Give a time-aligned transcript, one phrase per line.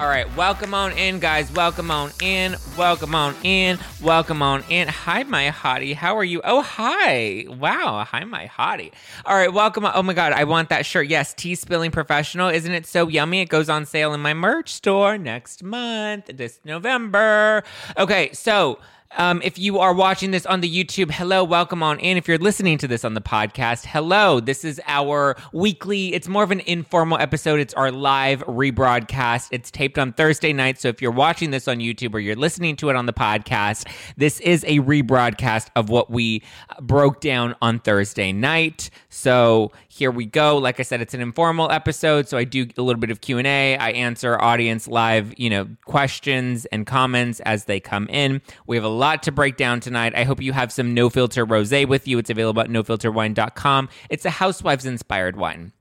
[0.00, 1.52] All right, welcome on in, guys.
[1.52, 2.56] Welcome on in.
[2.78, 3.78] Welcome on in.
[4.00, 4.88] Welcome on in.
[4.88, 5.94] Hi, my hottie.
[5.94, 6.40] How are you?
[6.42, 7.44] Oh, hi.
[7.46, 8.06] Wow.
[8.08, 8.92] Hi, my hottie.
[9.26, 9.84] All right, welcome.
[9.84, 9.92] On.
[9.94, 11.08] Oh my God, I want that shirt.
[11.08, 12.48] Yes, tea spilling professional.
[12.48, 13.42] Isn't it so yummy?
[13.42, 17.62] It goes on sale in my merch store next month, this November.
[17.98, 18.78] Okay, so.
[19.16, 22.16] Um, if you are watching this on the YouTube, hello, welcome on in.
[22.16, 24.38] If you're listening to this on the podcast, hello.
[24.38, 27.58] This is our weekly, it's more of an informal episode.
[27.58, 29.48] It's our live rebroadcast.
[29.50, 30.80] It's taped on Thursday night.
[30.80, 33.88] So if you're watching this on YouTube or you're listening to it on the podcast,
[34.16, 36.44] this is a rebroadcast of what we
[36.80, 38.90] broke down on Thursday night.
[39.08, 40.56] So here we go.
[40.56, 43.38] Like I said, it's an informal episode, so I do a little bit of Q
[43.38, 43.76] and A.
[43.76, 48.40] I answer audience live, you know, questions and comments as they come in.
[48.68, 50.14] We have a lot to break down tonight.
[50.14, 52.18] I hope you have some no filter rosé with you.
[52.18, 53.88] It's available at nofilterwine.com.
[54.08, 55.72] It's a housewives inspired wine.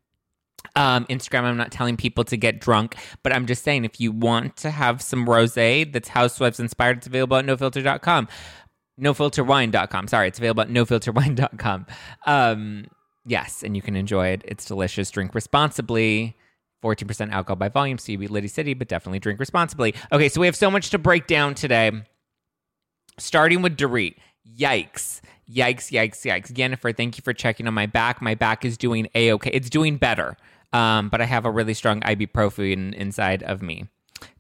[0.76, 4.12] Um, Instagram, I'm not telling people to get drunk, but I'm just saying if you
[4.12, 8.28] want to have some rosé that's housewives inspired, it's available at nofilter.com.
[9.00, 10.08] Nofilterwine.com.
[10.08, 11.86] Sorry, it's available at nofilterwine.com.
[12.26, 12.86] Um,
[13.30, 14.42] Yes, and you can enjoy it.
[14.46, 15.12] It's delicious.
[15.12, 16.36] Drink responsibly.
[16.84, 19.94] 14% alcohol by volume, CB Liddy City, but definitely drink responsibly.
[20.12, 21.92] Okay, so we have so much to break down today.
[23.20, 24.16] Starting with Dorit.
[24.58, 25.22] Yikes.
[25.52, 26.54] Yikes, yikes, yikes.
[26.54, 28.22] Jennifer, thank you for checking on my back.
[28.22, 29.50] My back is doing A okay.
[29.52, 30.38] It's doing better.
[30.74, 33.88] Um, but I have a really strong ibuprofen inside of me.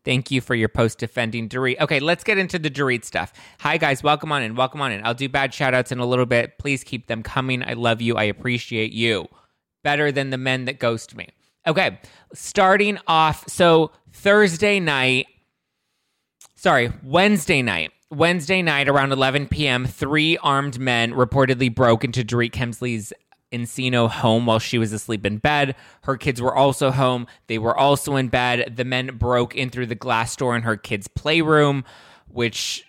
[0.05, 1.79] Thank you for your post defending Dorit.
[1.79, 3.33] Okay, let's get into the Dorit stuff.
[3.61, 4.03] Hi, guys.
[4.03, 4.55] Welcome on in.
[4.55, 5.05] Welcome on in.
[5.05, 6.57] I'll do bad shout outs in a little bit.
[6.57, 7.63] Please keep them coming.
[7.63, 8.15] I love you.
[8.15, 9.27] I appreciate you.
[9.83, 11.29] Better than the men that ghost me.
[11.65, 11.99] Okay,
[12.33, 13.47] starting off.
[13.49, 15.27] So, Thursday night,
[16.55, 17.91] sorry, Wednesday night.
[18.11, 23.13] Wednesday night around 11 p.m., three armed men reportedly broke into Dorit Kemsley's
[23.51, 25.75] Encino home while she was asleep in bed.
[26.03, 27.27] Her kids were also home.
[27.47, 28.75] They were also in bed.
[28.75, 31.83] The men broke in through the glass door in her kids' playroom,
[32.27, 32.83] which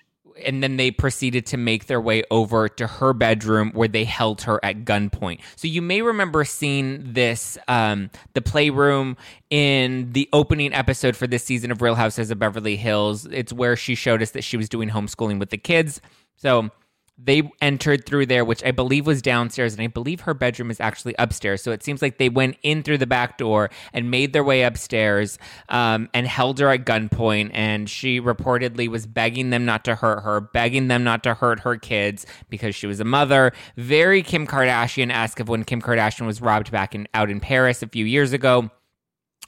[0.44, 4.42] and then they proceeded to make their way over to her bedroom where they held
[4.42, 5.40] her at gunpoint.
[5.56, 9.16] So you may remember seeing this, um, the playroom
[9.50, 13.26] in the opening episode for this season of Real Houses of Beverly Hills.
[13.26, 16.00] It's where she showed us that she was doing homeschooling with the kids.
[16.36, 16.70] So
[17.22, 20.80] they entered through there, which I believe was downstairs, and I believe her bedroom is
[20.80, 21.62] actually upstairs.
[21.62, 24.62] So it seems like they went in through the back door and made their way
[24.62, 25.38] upstairs
[25.68, 27.50] um, and held her at gunpoint.
[27.52, 31.60] And she reportedly was begging them not to hurt her, begging them not to hurt
[31.60, 33.52] her kids because she was a mother.
[33.76, 37.82] Very Kim Kardashian esque of when Kim Kardashian was robbed back in out in Paris
[37.82, 38.70] a few years ago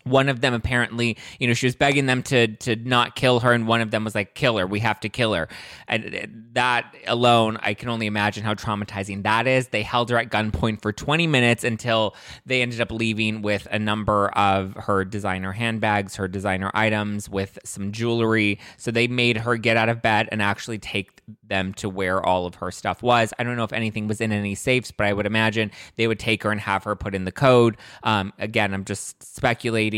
[0.05, 3.53] one of them apparently you know she was begging them to to not kill her
[3.53, 4.67] and one of them was like kill her.
[4.67, 5.49] We have to kill her.
[5.89, 9.69] And that alone i can only imagine how traumatizing that is.
[9.69, 12.15] They held her at gunpoint for 20 minutes until
[12.47, 17.59] they ended up leaving with a number of her designer handbags her designer items with
[17.65, 18.59] some jewelry.
[18.77, 22.47] So they made her get out of bed and actually take them to where all
[22.47, 23.33] of her stuff was.
[23.39, 26.19] I don't know if anything was in any safes but i would imagine they would
[26.19, 27.77] take her and have her put in the code.
[28.03, 29.92] Um, again i'm just speculating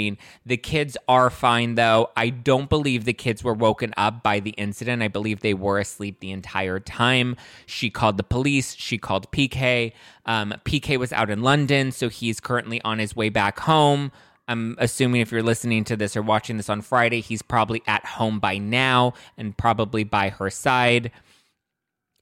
[0.44, 2.10] the kids are fine, though.
[2.16, 5.02] I don't believe the kids were woken up by the incident.
[5.02, 7.36] I believe they were asleep the entire time.
[7.66, 8.74] She called the police.
[8.74, 9.92] She called PK.
[10.26, 14.12] Um, PK was out in London, so he's currently on his way back home.
[14.46, 18.04] I'm assuming if you're listening to this or watching this on Friday, he's probably at
[18.04, 21.10] home by now and probably by her side.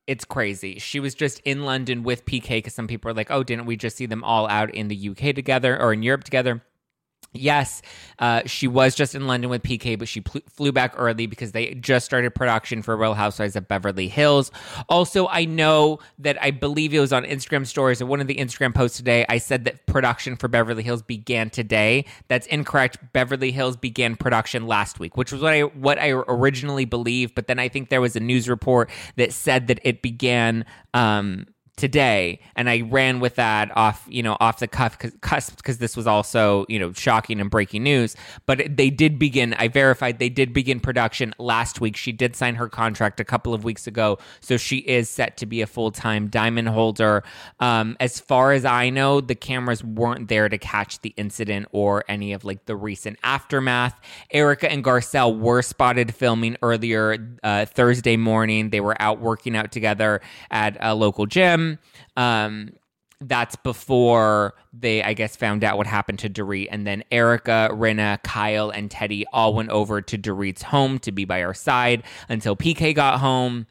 [0.07, 0.79] It's crazy.
[0.79, 3.77] She was just in London with PK because some people are like, oh, didn't we
[3.77, 6.63] just see them all out in the UK together or in Europe together?
[7.35, 7.81] Yes,
[8.19, 11.53] uh, she was just in London with PK, but she pl- flew back early because
[11.53, 14.51] they just started production for Real Housewives of Beverly Hills.
[14.91, 18.35] Also, I know that I believe it was on Instagram stories or one of the
[18.35, 19.25] Instagram posts today.
[19.31, 22.05] I said that production for Beverly Hills began today.
[22.29, 22.99] That's incorrect.
[23.15, 27.35] Beverly Hills began production last week, which was what I what I originally believed.
[27.35, 30.67] But then I think there was a news report that said that it began.
[30.93, 31.47] Um,
[31.77, 35.97] today and I ran with that off, you know, off the cuff cusp because this
[35.97, 38.15] was also, you know, shocking and breaking news.
[38.47, 41.97] But they did begin, I verified they did begin production last week.
[41.97, 44.19] She did sign her contract a couple of weeks ago.
[44.41, 47.25] So she is set to be a full time diamond holder.
[47.59, 52.05] Um, as far as I know, the cameras weren't there to catch the incident or
[52.07, 53.99] any of like the recent aftermath.
[54.31, 58.71] Erika and Garcelle were spotted filming earlier uh, Thursday morning.
[58.71, 60.21] They were out working out together
[60.51, 61.62] at a local gym.
[62.17, 62.73] Um,
[63.29, 66.69] that's before they, I guess, found out what happened to Dorit.
[66.71, 71.25] And then Erika, Rinna, Kyle, and Teddi all went over to Dorit's home to be
[71.25, 73.67] by her side until PK got home.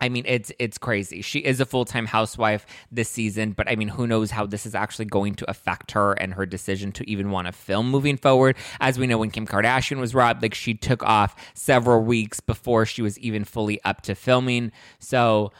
[0.00, 1.22] I mean, it's it's crazy.
[1.22, 4.66] She is a full time housewife this season, but I mean, who knows how this
[4.66, 8.16] is actually going to affect her and her decision to even want to film moving
[8.16, 8.56] forward.
[8.80, 12.84] As we know, when Kim Kardashian was robbed, like she took off several weeks before
[12.84, 14.72] she was even fully up to filming.
[14.98, 15.52] So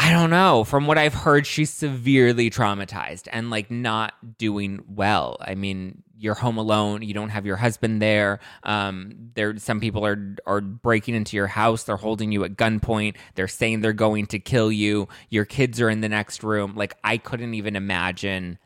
[0.00, 0.62] I don't know.
[0.62, 5.38] From what I've heard, she's severely traumatized and like not doing well.
[5.40, 7.02] I mean, you're home alone.
[7.02, 8.38] You don't have your husband there.
[8.62, 11.82] Um, there, some people are are breaking into your house.
[11.82, 13.16] They're holding you at gunpoint.
[13.34, 15.08] They're saying they're going to kill you.
[15.30, 16.76] Your kids are in the next room.
[16.76, 18.58] Like I couldn't even imagine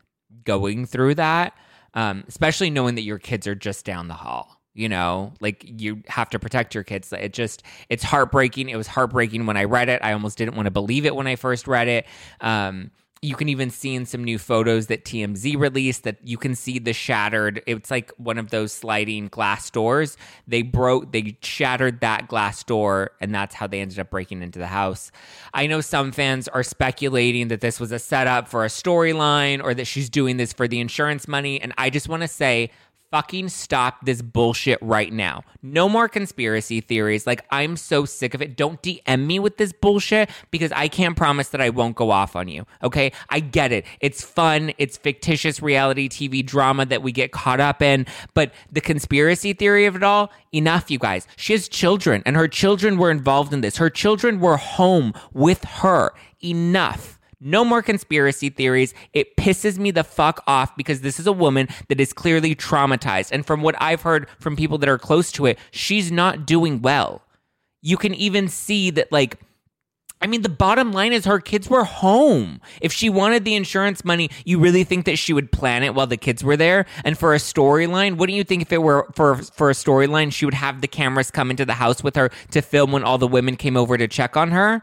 [0.43, 1.57] going through that,
[1.95, 6.01] um, especially knowing that your kids are just down the hall you know like you
[6.07, 9.89] have to protect your kids it just it's heartbreaking it was heartbreaking when i read
[9.89, 12.05] it i almost didn't want to believe it when i first read it
[12.41, 12.91] um,
[13.23, 16.77] you can even see in some new photos that TMZ released that you can see
[16.77, 17.63] the shattered.
[17.65, 20.17] It's like one of those sliding glass doors.
[20.45, 24.59] They broke, they shattered that glass door, and that's how they ended up breaking into
[24.59, 25.09] the house.
[25.53, 29.73] I know some fans are speculating that this was a setup for a storyline or
[29.73, 31.61] that she's doing this for the insurance money.
[31.61, 32.71] And I just want to say,
[33.13, 35.43] fucking stop this bullshit right now.
[35.61, 37.27] No more conspiracy theories.
[37.27, 38.57] Like, I'm so sick of it.
[38.57, 42.35] Don't DM me with this bullshit because I can't promise that I won't go off
[42.35, 42.65] on you.
[42.81, 43.11] Okay.
[43.29, 43.85] I get it.
[44.01, 44.73] It's fun.
[44.79, 48.07] It's fictitious reality TV drama that we get caught up in.
[48.33, 51.27] But the conspiracy theory of it all, enough, you guys.
[51.35, 53.77] She has children and her children were involved in this.
[53.77, 56.13] Her children were home with her.
[56.43, 57.19] Enough.
[57.43, 58.93] No more conspiracy theories.
[59.11, 63.31] It pisses me the fuck off because this is a woman that is clearly traumatized.
[63.31, 66.81] And from what I've heard from people that are close to it, she's not doing
[66.81, 67.21] well.
[67.81, 69.39] You can even see that, like,
[70.21, 72.61] I mean, the bottom line is her kids were home.
[72.79, 76.07] If she wanted the insurance money, you really think that she would plan it while
[76.07, 76.85] the kids were there?
[77.03, 80.45] And for a storyline, wouldn't you think if it were for for a storyline, she
[80.45, 83.27] would have the cameras come into the house with her to film when all the
[83.27, 84.81] women came over to check on her?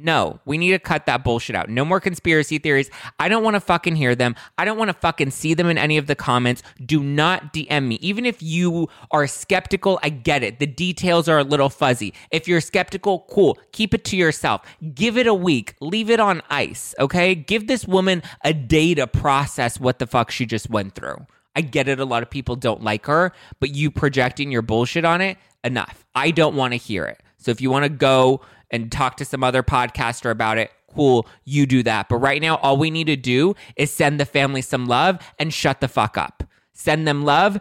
[0.00, 1.68] No, we need to cut that bullshit out.
[1.68, 2.88] No more conspiracy theories.
[3.18, 4.36] I don't want to fucking hear them.
[4.56, 6.62] I don't want to fucking see them in any of the comments.
[6.86, 7.96] Do not DM me.
[7.96, 10.60] Even if you are skeptical, I get it.
[10.60, 12.14] The details are a little fuzzy.
[12.30, 13.58] If you're skeptical, cool.
[13.72, 14.62] Keep it to yourself.
[14.94, 15.74] Give it a week.
[15.80, 17.34] Leave it on ice, okay?
[17.34, 21.26] Give this woman a day to process what the fuck she just went through.
[21.56, 21.98] I get it.
[21.98, 26.04] A lot of people don't like her, but you projecting your bullshit on it, enough.
[26.14, 27.20] I don't want to hear it.
[27.38, 31.28] So if you want to go and talk to some other podcaster about it, cool,
[31.44, 32.08] you do that.
[32.08, 35.52] But right now, all we need to do is send the family some love and
[35.52, 36.44] shut the fuck up.
[36.72, 37.58] Send them love.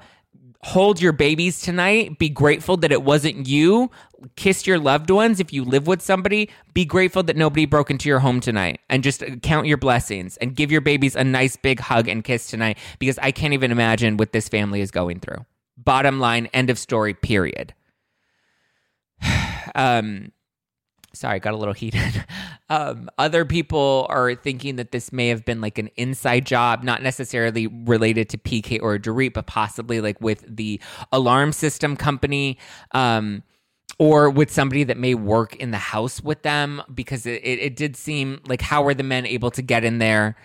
[0.64, 2.18] Hold your babies tonight.
[2.18, 3.92] Be grateful that it wasn't you.
[4.36, 5.40] Kiss your loved ones.
[5.40, 9.04] If you live with somebody, be grateful that nobody broke into your home tonight and
[9.04, 12.78] just count your blessings and give your babies a nice big hug and kiss tonight
[13.00, 15.46] because I can't even imagine what this family is going through.
[15.78, 17.74] Bottom line, end of story, period.
[19.76, 20.32] um,
[21.18, 22.26] sorry, got a little heated.
[22.70, 27.02] Um, other people are thinking that this may have been like an inside job, not
[27.02, 30.82] necessarily related to PK or Dorit, but possibly like with the
[31.14, 32.58] alarm system company.
[32.92, 33.44] Um,
[34.00, 37.76] or with somebody that may work in the house with them because it, it, it
[37.78, 40.36] did seem like how were the men able to get in there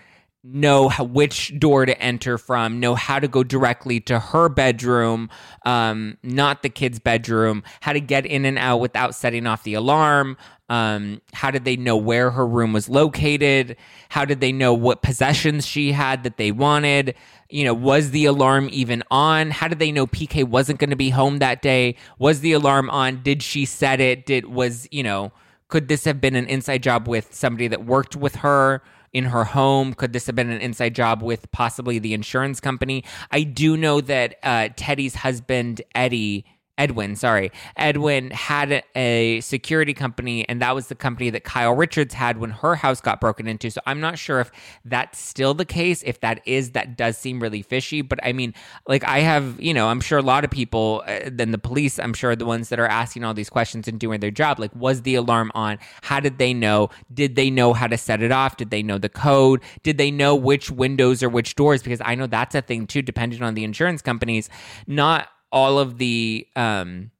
[0.43, 5.29] know how, which door to enter from, know how to go directly to her bedroom,
[5.65, 9.73] um, not the kid's bedroom, how to get in and out without setting off the
[9.73, 10.35] alarm.
[10.69, 13.75] Um, how did they know where her room was located?
[14.09, 17.15] How did they know what possessions she had that they wanted?
[17.49, 19.51] You know, was the alarm even on?
[19.51, 21.95] How did they know PK wasn't going to be home that day?
[22.17, 23.21] Was the alarm on?
[23.23, 24.25] Did she set it?
[24.25, 25.31] Did was you know?
[25.67, 28.81] Could this have been an inside job with somebody that worked with her?
[29.13, 29.93] in her home?
[29.93, 33.03] Could this have been an inside job with possibly the insurance company?
[33.31, 36.45] I do know that uh, Teddi's husband, Eddie,
[36.77, 37.51] Edwin, sorry.
[37.77, 42.49] Edwin had a security company, and that was the company that Kyle Richards had when
[42.49, 43.69] her house got broken into.
[43.69, 44.51] So I'm not sure if
[44.83, 46.01] that's still the case.
[46.03, 48.01] If that is, that does seem really fishy.
[48.01, 48.55] But I mean,
[48.87, 51.99] like, I have, you know, I'm sure a lot of people, uh, then the police,
[51.99, 54.75] I'm sure the ones that are asking all these questions and doing their job, like,
[54.75, 55.77] was the alarm on?
[56.01, 56.89] How did they know?
[57.13, 58.57] Did they know how to set it off?
[58.57, 59.61] Did they know the code?
[59.83, 61.83] Did they know which windows or which doors?
[61.83, 64.49] Because I know that's a thing too, depending on the insurance companies.
[64.87, 67.11] Not all of the um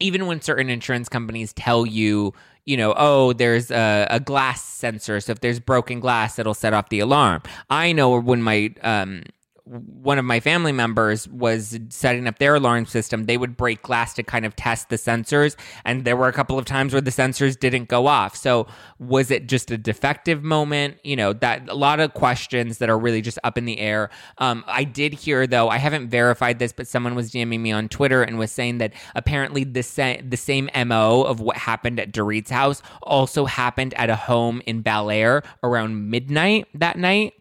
[0.00, 2.32] even when certain insurance companies tell you
[2.66, 5.20] you know, oh, there's a, a, glass sensor.
[5.20, 7.42] So if there's broken glass, it'll set off the alarm.
[7.70, 9.22] I know when my um,
[9.66, 14.14] one of my family members was setting up their alarm system, they would break glass
[14.14, 15.56] to kind of test the sensors.
[15.84, 18.36] And there were a couple of times where the sensors didn't go off.
[18.36, 18.68] So
[19.00, 20.98] was it just a defective moment?
[21.02, 24.10] You know, that a lot of questions that are really just up in the air.
[24.38, 27.88] Um, I did hear though, I haven't verified this, but someone was DMing me on
[27.88, 32.12] Twitter and was saying that apparently the, sa- the same MO of what happened at
[32.12, 37.34] Dorit's house also happened at a home in Bel Air around midnight that night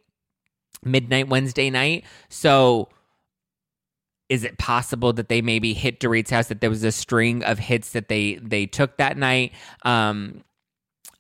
[0.86, 2.06] midnight Wednesday night.
[2.30, 2.90] So
[4.30, 7.60] is it possible that they maybe hit Dorit's house that there was a string of
[7.60, 9.54] hits that they they took that night?
[9.84, 10.44] Um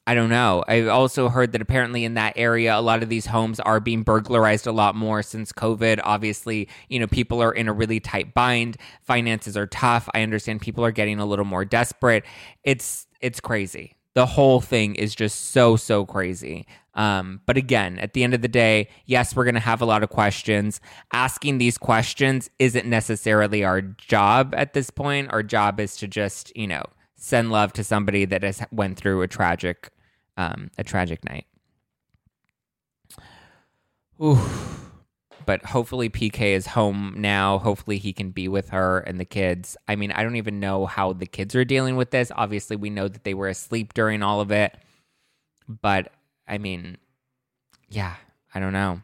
[0.08, 0.64] I don't know.
[0.68, 4.04] I've also heard that apparently in that area, a lot of these homes are being
[4.04, 6.00] burglarized a lot more since COVID.
[6.04, 8.78] Obviously, you know, people are in a really tight bind.
[9.02, 10.08] Finances are tough.
[10.14, 12.24] I understand people are getting a little more desperate.
[12.64, 13.96] It's it's crazy.
[14.14, 16.68] The whole thing is just so so crazy.
[16.96, 19.86] Um, but again, at the end of the day, yes, we're going to have a
[19.86, 20.80] lot of questions.
[21.14, 25.32] Asking these questions isn't necessarily our job at this point.
[25.32, 26.84] Our job is to just, you know,
[27.16, 29.92] send love to somebody that has went through a tragic,
[30.38, 31.46] um, a tragic night.
[34.22, 34.40] Ooh.
[35.46, 37.60] But hopefully PK is home now.
[37.60, 39.78] Hopefully he can be with her and the kids.
[39.88, 42.32] I mean, I don't even know how the kids are dealing with this.
[42.36, 44.76] Obviously, we know that they were asleep during all of it.
[45.68, 46.12] But
[46.48, 46.98] I mean,
[47.90, 48.16] yeah,
[48.54, 49.02] I don't know.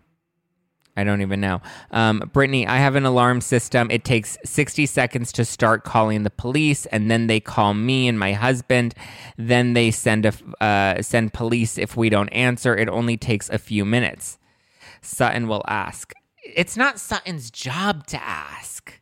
[0.96, 1.62] I don't even know.
[1.92, 3.90] Um, Brittany, I have an alarm system.
[3.90, 8.20] It takes 60 seconds to start calling the police, and then they call me and
[8.20, 8.94] my husband.
[9.38, 10.34] Then they send a
[10.64, 12.76] uh, send police if we don't answer.
[12.76, 14.38] It only takes a few minutes.
[15.02, 16.12] Sutton will ask.
[16.44, 19.00] It's not Sutton's job to ask.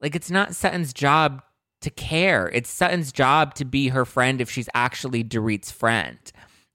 [0.00, 1.42] Like it's not Sutton's job
[1.82, 2.50] to care.
[2.52, 6.18] It's Sutton's job to be her friend if she's actually Dorit's friend.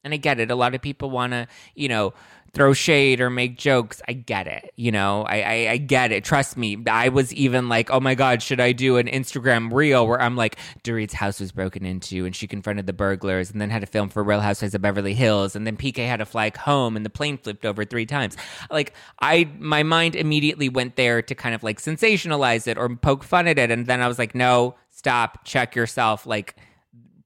[0.05, 0.51] And I get it.
[0.51, 2.13] A lot of people want to, you know,
[2.55, 4.01] throw shade or make jokes.
[4.07, 4.71] I get it.
[4.77, 6.23] You know, I, I, I, get it.
[6.23, 6.77] Trust me.
[6.89, 10.37] I was even like, oh my God, should I do an Instagram reel where I'm
[10.37, 13.87] like, Dorit's house was broken into and she confronted the burglars and then had to
[13.87, 17.05] film for Real Housewives of Beverly Hills and then PK had to fly home and
[17.05, 18.37] the plane flipped over three times.
[18.71, 23.25] Like, I, my mind immediately went there to kind of like sensationalize it or poke
[23.25, 23.69] fun at it.
[23.69, 26.25] And then I was like, no, stop, check yourself.
[26.25, 26.55] Like,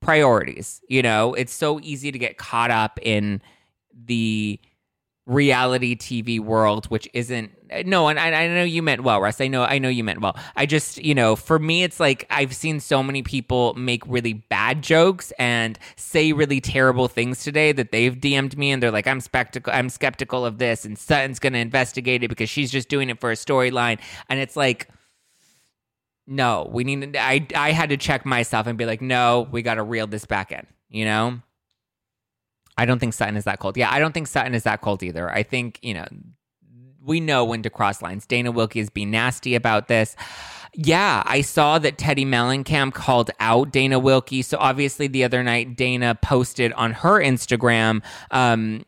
[0.10, 0.82] priorities.
[0.88, 3.42] You know, it's so easy to get caught up in
[3.94, 4.60] the
[5.28, 7.52] reality TV world, which isn't
[7.86, 9.40] no, and I, I, know you meant well, Russ.
[9.40, 10.36] I know, I know you meant well.
[10.56, 14.34] I just, you know, for me, it's like I've seen so many people make really
[14.34, 19.06] bad jokes and say really terrible things today that they've DM'd me, and they're like,
[19.06, 22.90] "I'm skeptical, I'm skeptical of this," and Sutton's going to investigate it because she's just
[22.90, 24.90] doing it for a storyline, and it's like
[26.30, 27.18] no, we need.
[27.18, 30.26] I I had to check myself and be like, no, we got to reel this
[30.26, 30.66] back in.
[30.88, 31.42] You know,
[32.78, 33.78] I don't think Sutton is that cold.
[33.78, 35.32] Yeah, I don't think Sutton is that cold either.
[35.32, 36.06] I think you know,
[37.04, 38.28] we know when to cross lines.
[38.28, 40.16] Dana Wilkey is being nasty about this.
[40.76, 44.46] Yeah, I saw that Teddi Mellencamp called out Dana Wilkey.
[44.46, 48.86] So obviously, the other night, Dana posted on her Instagram um,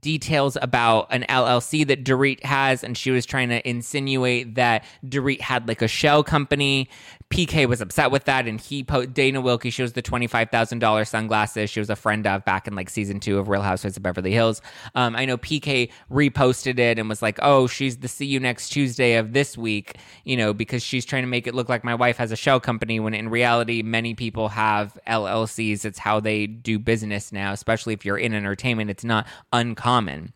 [0.00, 5.40] details about an LLC that Dorit has, and she was trying to insinuate that Dorit
[5.40, 6.88] had like a shell company.
[7.30, 9.70] PK was upset with that, and he po- Dana Wilkey.
[9.70, 11.68] She was the twenty five thousand dollars sunglasses.
[11.68, 14.32] She was a friend of back in like season two of Real Housewives of Beverly
[14.32, 14.62] Hills.
[14.94, 18.70] Um, I know PK reposted it and was like, "Oh, she's the see you next
[18.70, 21.94] Tuesday of this week," you know, because she's trying to make it look like my
[21.94, 25.84] wife has a shell company when in reality many people have LLCs.
[25.84, 28.88] It's how they do business now, especially if you're in entertainment.
[28.88, 30.32] It's not uncommon.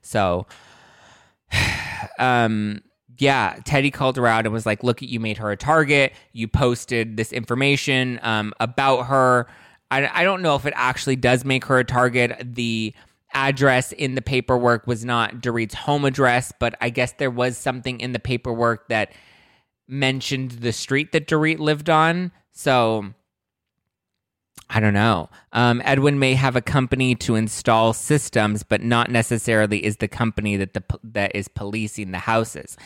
[0.00, 0.46] So,
[2.18, 2.80] um
[3.18, 6.12] yeah, Teddi called her out and was like, "Look, you made her a target.
[6.32, 9.46] You posted this information um, about her.
[9.90, 12.54] I, I don't know if it actually does make her a target.
[12.54, 12.94] The
[13.32, 18.00] address in the paperwork was not Dorit's home address, but I guess there was something
[18.00, 19.12] in the paperwork that
[19.88, 22.32] mentioned the street that Dorit lived on.
[22.52, 23.12] So
[24.68, 25.30] I don't know.
[25.52, 30.56] Um, Edwin may have a company to install systems, but not necessarily is the company
[30.56, 32.76] that the that is policing the houses.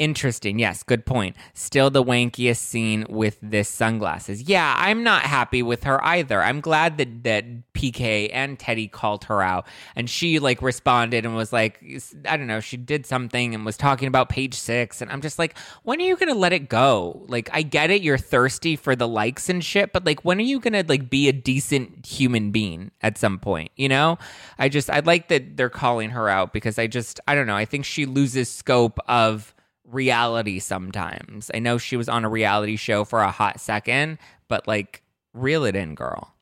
[0.00, 0.58] Interesting.
[0.58, 1.36] Yes, good point.
[1.52, 4.40] Still the wankiest scene with this sunglasses.
[4.40, 6.40] Yeah, I'm not happy with her either.
[6.42, 11.36] I'm glad that that PK and Teddi called her out and she like responded and
[11.36, 11.84] was like
[12.24, 15.38] I don't know, she did something and was talking about page 6 and I'm just
[15.38, 17.22] like, when are you going to let it go?
[17.28, 20.44] Like I get it you're thirsty for the likes and shit, but like when are
[20.44, 24.16] you going to like be a decent human being at some point, you know?
[24.58, 27.56] I just I like that they're calling her out because I just I don't know,
[27.56, 29.54] I think she loses scope of
[29.90, 31.50] reality sometimes.
[31.54, 34.18] I know she was on a reality show for a hot second,
[34.48, 36.34] but like, reel it in, girl.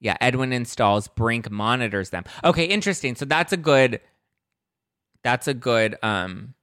[0.00, 2.24] Yeah, Edwin installs Brink monitors them.
[2.44, 3.16] Okay, interesting.
[3.16, 4.00] So that's a good
[5.24, 6.54] that's a good um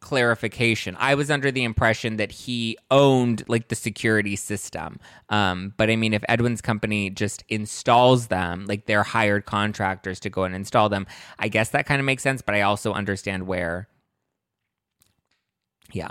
[0.00, 0.96] clarification.
[0.98, 5.00] I was under the impression that he owned like the security system.
[5.28, 10.30] Um, but I mean, if Edwin's company just installs them, like they're hired contractors to
[10.30, 11.06] go and install them,
[11.38, 12.42] I guess that kind of makes sense.
[12.42, 13.88] But I also understand where
[15.92, 16.10] yeah.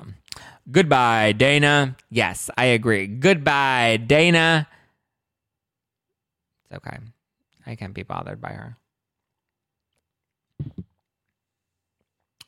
[0.72, 1.96] Goodbye, Dana.
[2.10, 3.08] Yes, I agree.
[3.08, 4.68] Goodbye, Dana.
[6.66, 6.98] It's okay.
[7.66, 8.78] I can't be bothered by her.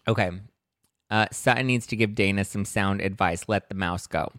[0.07, 0.31] Okay.
[1.09, 3.45] Uh, Sutton needs to give Dana some sound advice.
[3.48, 4.31] Let the mouse go.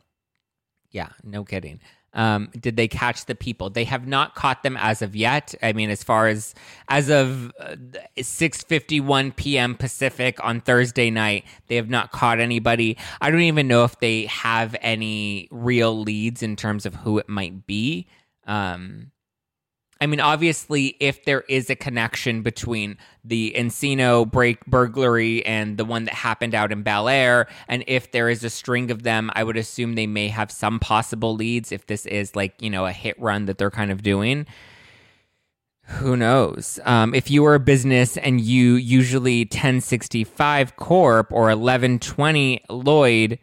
[0.91, 1.81] Yeah, no kidding.
[2.13, 3.71] Um, did they catch the people?
[3.71, 5.55] They have not caught them as of yet.
[5.63, 6.55] I mean, as far as
[6.89, 7.77] as of uh,
[8.21, 9.77] six fifty one p.m.
[9.77, 12.97] Pacific on Thursday night, they have not caught anybody.
[13.21, 17.29] I don't even know if they have any real leads in terms of who it
[17.29, 18.09] might be.
[18.47, 19.13] Um,
[20.03, 25.85] I mean, obviously, if there is a connection between the Encino break burglary and the
[25.85, 29.31] one that happened out in Bel Air, and if there is a string of them,
[29.35, 32.87] I would assume they may have some possible leads if this is like, you know,
[32.87, 34.47] a hit run that they're kind of doing.
[35.85, 36.81] Who knows?
[36.85, 43.39] Um, if you were a business and you usually 1065 Corp or 1120 Lloyd,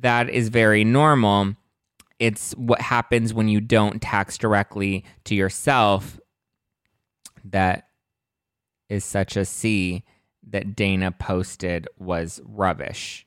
[0.00, 1.54] that is very normal
[2.22, 6.20] it's what happens when you don't tax directly to yourself
[7.44, 7.88] that
[8.88, 10.04] is such a C
[10.50, 13.26] that Dana posted was rubbish.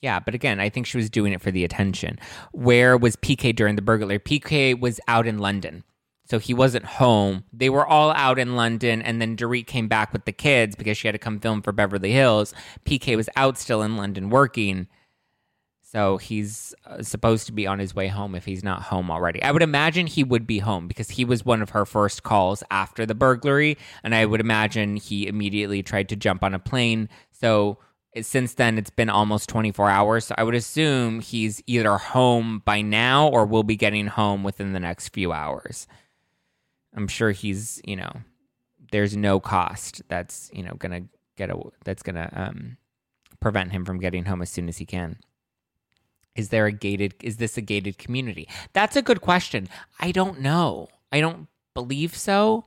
[0.00, 2.18] Yeah, but again, I think she was doing it for the attention.
[2.50, 4.18] Where was PK during the burglary?
[4.18, 5.84] PK was out in London.
[6.24, 7.44] So he wasn't home.
[7.52, 10.98] They were all out in London, and then Dorit came back with the kids because
[10.98, 12.54] she had to come film for Beverly Hills.
[12.84, 14.88] PK was out still in London working.
[15.92, 19.42] So he's uh, supposed to be on his way home if he's not home already.
[19.42, 22.62] I would imagine he would be home because he was one of her first calls
[22.70, 23.76] after the burglary.
[24.02, 27.10] And I would imagine he immediately tried to jump on a plane.
[27.30, 27.76] So
[28.22, 30.24] since then, it's been almost 24 hours.
[30.24, 34.72] So I would assume he's either home by now or will be getting home within
[34.72, 35.86] the next few hours.
[36.96, 38.12] I'm sure he's, you know,
[38.92, 42.78] there's no cost that's, you know, going to get a, that's going to um,
[43.40, 45.18] prevent him from getting home as soon as he can.
[46.34, 48.48] Is there a gated is this a gated community?
[48.72, 49.68] That's a good question.
[50.00, 50.88] I don't know.
[51.10, 52.64] I don't believe so.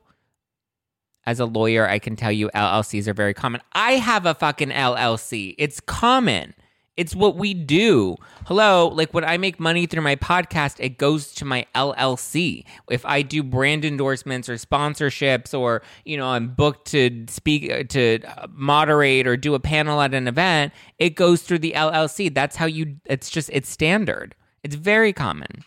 [1.25, 3.61] As a lawyer, I can tell you LLCs are very common.
[3.73, 5.55] I have a fucking LLC.
[5.57, 6.53] It's common.
[6.97, 8.15] It's what we do.
[8.45, 12.63] Hello, like when I make money through my podcast, it goes to my LLC.
[12.89, 17.83] If I do brand endorsements or sponsorships or, you know, I'm booked to speak uh,
[17.89, 22.33] to moderate or do a panel at an event, it goes through the LLC.
[22.33, 24.33] That's how you it's just it's standard.
[24.63, 25.65] It's very common.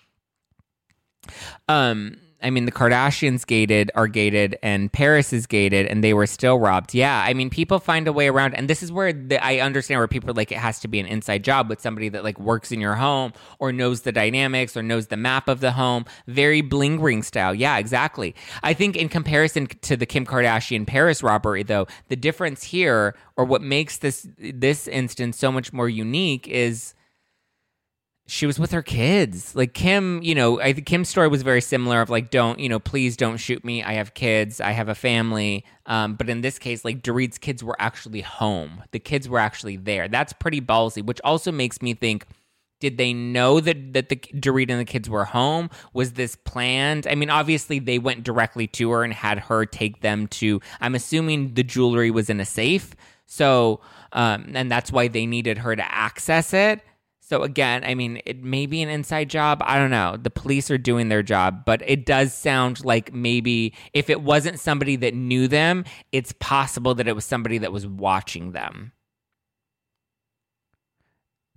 [1.68, 6.26] Um I mean, the Kardashians gated are gated and Paris is gated and they were
[6.26, 6.94] still robbed.
[6.94, 7.24] Yeah.
[7.26, 8.54] I mean, people find a way around.
[8.54, 11.00] And this is where the, I understand where people are like, it has to be
[11.00, 14.76] an inside job with somebody that like works in your home or knows the dynamics
[14.76, 16.04] or knows the map of the home.
[16.28, 17.54] Very bling ring style.
[17.54, 18.36] Yeah, exactly.
[18.62, 23.44] I think in comparison to the Kim Kardashian Paris robbery, though, the difference here or
[23.44, 26.94] what makes this, this instance so much more unique is
[28.30, 29.56] she was with her kids.
[29.56, 32.68] Like Kim, you know, I think Kim's story was very similar of like, don't, you
[32.68, 33.82] know, please don't shoot me.
[33.82, 34.60] I have kids.
[34.60, 35.64] I have a family.
[35.86, 38.82] Um, but in this case, like Dorit's kids were actually home.
[38.90, 40.08] The kids were actually there.
[40.08, 42.26] That's pretty ballsy, which also makes me think,
[42.80, 45.70] did they know that that the Dorit and the kids were home?
[45.94, 47.06] Was this planned?
[47.06, 50.60] I mean, obviously they went directly to her and had her take them to.
[50.82, 53.80] I'm assuming the jewelry was in a safe, so
[54.12, 56.82] um, and that's why they needed her to access it.
[57.28, 59.62] So again, I mean, it may be an inside job.
[59.66, 60.16] I don't know.
[60.16, 64.58] The police are doing their job, but it does sound like maybe if it wasn't
[64.58, 68.92] somebody that knew them, it's possible that it was somebody that was watching them.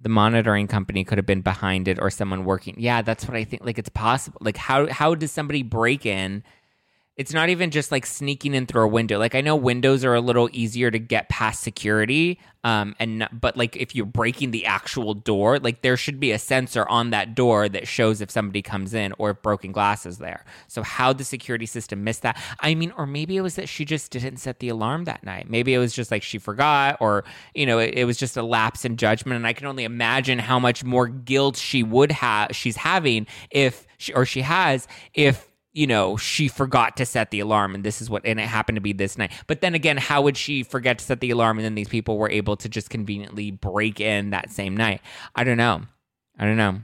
[0.01, 2.75] the monitoring company could have been behind it or someone working.
[2.77, 3.63] Yeah, that's what I think.
[3.63, 4.39] Like it's possible.
[4.41, 6.43] Like how how does somebody break in?
[7.21, 9.19] It's not even just like sneaking in through a window.
[9.19, 13.55] Like I know windows are a little easier to get past security, um, and but
[13.55, 17.35] like if you're breaking the actual door, like there should be a sensor on that
[17.35, 20.45] door that shows if somebody comes in or if broken glass is there.
[20.67, 22.41] So how the security system missed that?
[22.59, 25.47] I mean, or maybe it was that she just didn't set the alarm that night.
[25.47, 28.41] Maybe it was just like she forgot, or you know, it, it was just a
[28.41, 29.35] lapse in judgment.
[29.35, 33.85] And I can only imagine how much more guilt she would have, she's having if,
[33.99, 38.01] she, or she has if you know, she forgot to set the alarm and this
[38.01, 39.31] is what, and it happened to be this night.
[39.47, 42.17] But then again, how would she forget to set the alarm and then these people
[42.17, 45.01] were able to just conveniently break in that same night?
[45.35, 45.83] I don't know.
[46.37, 46.81] I don't know.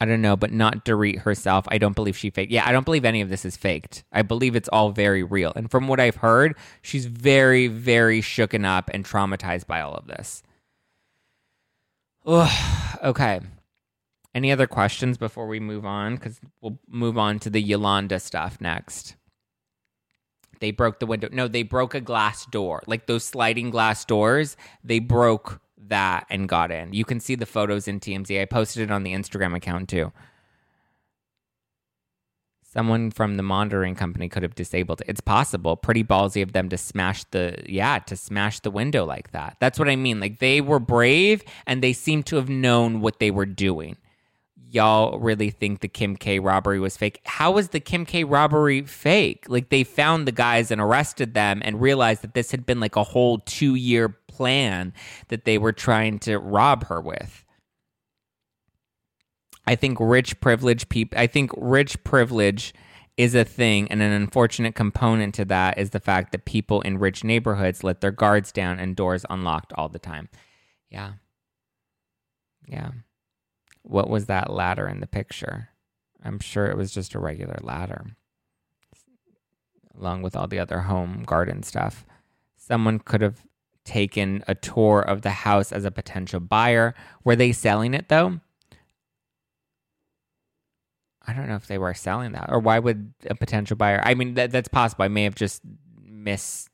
[0.00, 1.66] I don't know, but not Dorit herself.
[1.68, 2.50] I don't believe she faked.
[2.50, 4.02] Yeah, I don't believe any of this is faked.
[4.12, 5.52] I believe it's all very real.
[5.54, 10.08] And from what I've heard, she's very, very shooken up and traumatized by all of
[10.08, 10.42] this.
[12.26, 13.40] Ugh, okay.
[14.34, 16.16] Any other questions before we move on?
[16.16, 19.14] Because we'll move on to the Yolanda stuff next.
[20.60, 21.28] They broke the window.
[21.30, 22.82] No, they broke a glass door.
[22.86, 26.92] Like those sliding glass doors, they broke that and got in.
[26.92, 28.40] You can see the photos in TMZ.
[28.40, 30.12] I posted it on the Instagram account too.
[32.64, 35.08] Someone from the monitoring company could have disabled it.
[35.08, 35.76] It's possible.
[35.76, 39.58] Pretty ballsy of them to smash the yeah, to smash the window like that.
[39.60, 40.18] That's what I mean.
[40.18, 43.96] Like they were brave and they seem to have known what they were doing
[44.74, 47.20] y'all really think the Kim K robbery was fake.
[47.24, 49.44] How was the Kim K robbery fake?
[49.48, 52.96] Like they found the guys and arrested them and realized that this had been like
[52.96, 54.92] a whole two year plan
[55.28, 57.44] that they were trying to rob her with.
[59.66, 62.74] I think rich privilege people I think rich privilege
[63.16, 66.98] is a thing and an unfortunate component to that is the fact that people in
[66.98, 70.28] rich neighborhoods let their guards down and doors unlocked all the time.
[70.90, 71.12] Yeah.
[72.66, 72.90] Yeah.
[73.84, 75.68] What was that ladder in the picture?
[76.24, 78.16] I'm sure it was just a regular ladder,
[79.96, 82.06] along with all the other home garden stuff.
[82.56, 83.42] Someone could have
[83.84, 86.94] taken a tour of the house as a potential buyer.
[87.24, 88.40] Were they selling it though?
[91.26, 94.00] I don't know if they were selling that, or why would a potential buyer?
[94.04, 95.04] I mean, that, that's possible.
[95.04, 95.62] I may have just
[96.02, 96.68] miss,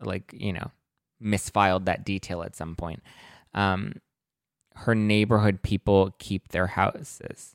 [0.00, 0.70] like you know,
[1.22, 3.02] misfiled that detail at some point.
[3.54, 3.94] Um,
[4.80, 7.54] her neighborhood people keep their houses.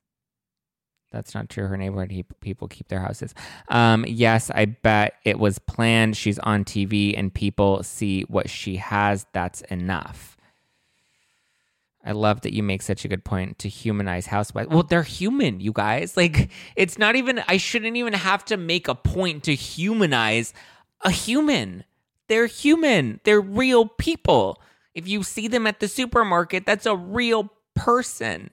[1.12, 1.68] That's not true.
[1.68, 3.34] Her neighborhood he- people keep their houses.
[3.70, 6.18] Um, yes, I bet it was planned.
[6.18, 9.26] She's on TV and people see what she has.
[9.34, 10.38] That's enough.
[12.04, 14.70] I love that you make such a good point to humanize housewives.
[14.70, 16.16] Well, they're human, you guys.
[16.26, 20.54] Like, it's not even, I shouldn't even have to make a point to humanize
[21.02, 21.84] a human.
[22.28, 24.62] They're human, they're real people.
[24.96, 28.50] If you see them at the supermarket, that's a real person.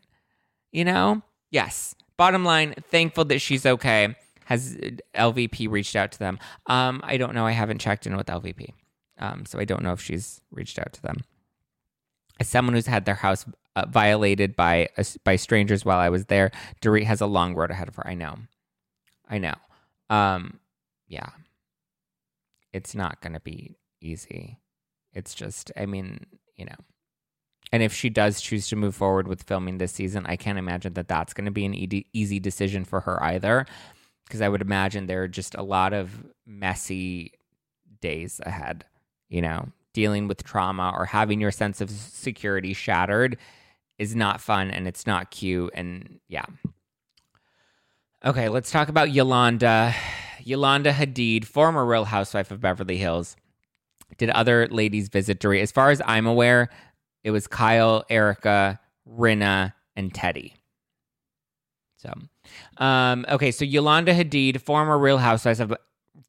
[0.72, 1.22] You know?
[1.50, 1.94] Yes.
[2.16, 4.14] Bottom line, thankful that she's okay.
[4.46, 4.76] Has
[5.14, 6.38] LVP reached out to them?
[6.66, 7.46] Um, I don't know.
[7.46, 8.70] I haven't checked in with LVP.
[9.18, 11.18] Um, so I don't know if she's reached out to them.
[12.40, 16.26] As someone who's had their house uh, violated by uh, by strangers while I was
[16.26, 16.50] there,
[16.80, 18.06] Dorit has a long road ahead of her.
[18.06, 18.36] I know.
[19.28, 19.54] I know.
[20.10, 20.58] Um,
[21.06, 21.30] yeah.
[22.72, 24.58] It's not going to be easy.
[25.12, 26.76] It's just, I mean, you know.
[27.72, 30.92] And if she does choose to move forward with filming this season, I can't imagine
[30.94, 33.66] that that's going to be an e- easy decision for her either.
[34.26, 37.32] Because I would imagine there are just a lot of messy
[38.00, 38.84] days ahead,
[39.28, 43.38] you know, dealing with trauma or having your sense of security shattered
[43.98, 45.70] is not fun and it's not cute.
[45.74, 46.44] And yeah.
[48.24, 49.94] Okay, let's talk about Yolanda.
[50.44, 53.36] Yolanda Hadid, former Real Housewife of Beverly Hills,
[54.18, 55.62] did other ladies visit Dorit?
[55.62, 56.68] As far as I'm aware,
[57.24, 60.54] it was Kyle, Erika, Rinna, and Teddi.
[61.96, 62.12] So,
[62.78, 65.74] um, okay, so Yolanda Hadid, former Real Housewife of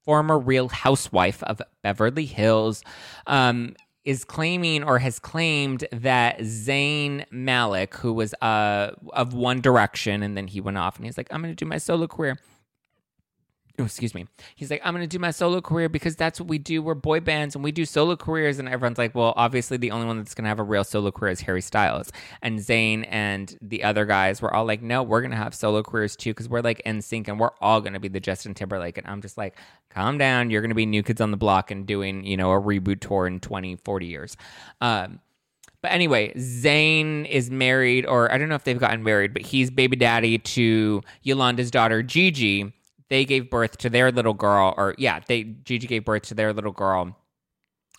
[0.06, 2.84] former Real Housewife of Beverly Hills,
[3.26, 10.22] um, is claiming or has claimed that Zayn Malik, who was uh, of One Direction,
[10.22, 12.38] and then he went off and he's like, I'm going to do my solo career
[13.80, 14.28] oh, excuse me.
[14.56, 16.84] He's like, I'm going to do my solo career because that's what we do.
[16.84, 18.60] We're boy bands and we do solo careers.
[18.60, 21.12] And everyone's like, well, obviously the only one that's going to have a real solo
[21.12, 22.12] career is Harry Styles.
[22.44, 25.82] And Zayn and the other guys were all like, no, we're going to have solo
[25.82, 29.00] careers too because we're like NSYNC and we're all going to be the Justin Timberlake.
[29.00, 29.58] And I'm just like,
[29.90, 30.52] calm down.
[30.52, 33.00] You're going to be New Kids on the Block and doing, you know, a reboot
[33.00, 34.38] tour in 20, 40 years.
[34.82, 35.20] Um,
[35.82, 39.70] but anyway, Zayn is married, or I don't know if they've gotten married, but he's
[39.70, 42.72] baby daddy to Yolanda's daughter, Gigi
[43.14, 46.52] they gave birth to their little girl, or yeah, they Gigi gave birth to their
[46.52, 47.16] little girl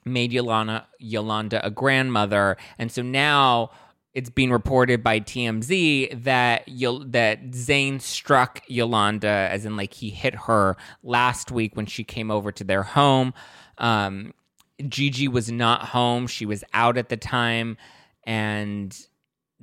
[0.05, 3.70] made Yolanda Yolanda a grandmother, and so now
[4.12, 10.11] it's being reported by TMZ that Yol- that Zayn struck Yolanda, as in like he
[10.11, 13.35] hit her last week when she came over to their home.
[13.79, 14.35] Um,
[14.88, 17.77] Gigi was not home; she was out at the time,
[18.24, 18.98] and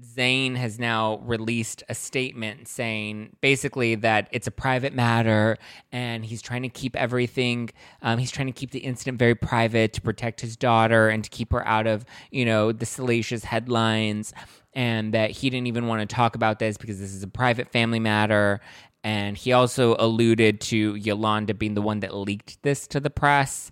[0.04, 5.58] Zayn has now released a statement saying basically that it's a private matter
[5.92, 7.70] and he's trying to keep everything,
[8.02, 11.30] um, he's trying to keep the incident very private to protect his daughter and to
[11.30, 14.34] keep her out of, you know, the salacious headlines.
[14.74, 17.70] And that he didn't even want to talk about this because this is a private
[17.72, 18.62] family matter.
[19.04, 23.72] And he also alluded to Yolanda being the one that leaked this to the press.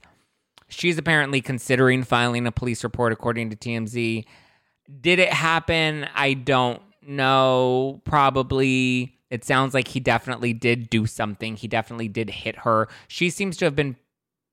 [0.68, 4.26] She's apparently considering filing a police report, according to TMZ.
[5.02, 6.08] Did it happen?
[6.16, 8.02] I don't know.
[8.06, 9.16] Probably.
[9.30, 11.56] It sounds like he definitely did do something.
[11.56, 12.88] He definitely did hit her.
[13.08, 13.96] She seems to have been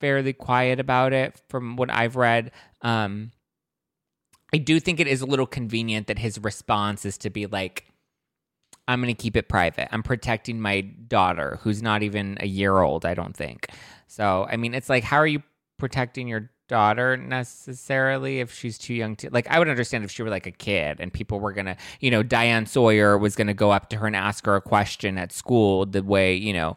[0.00, 2.50] fairly quiet about it from what I've read.
[2.82, 3.30] Um,
[4.52, 7.86] I do think it is a little convenient that his response is to be like,
[8.86, 9.88] I'm going to keep it private.
[9.90, 13.68] I'm protecting my daughter, who's not even a year old, I don't think.
[14.06, 15.42] So, I mean, it's like, how are you
[15.78, 20.22] protecting your daughter necessarily if she's too young to like I would understand if she
[20.22, 23.70] were like a kid and people were gonna you know Diane Sawyer was gonna go
[23.70, 26.76] up to her and ask her a question at school the way you know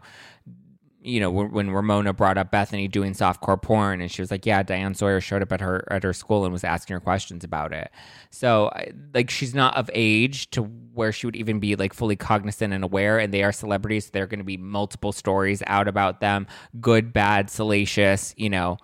[1.02, 4.62] you know when Ramona brought up Bethenny doing softcore porn and she was like yeah
[4.64, 7.74] Diane Sawyer showed up at her at her school and was asking her questions about
[7.74, 7.90] it.
[8.32, 8.72] So
[9.14, 12.84] like she's not of age to where she would even be like fully cognizant and
[12.84, 16.20] aware and they are celebrities so there are going to be multiple stories out about
[16.20, 16.46] them
[16.82, 18.78] good bad salacious you know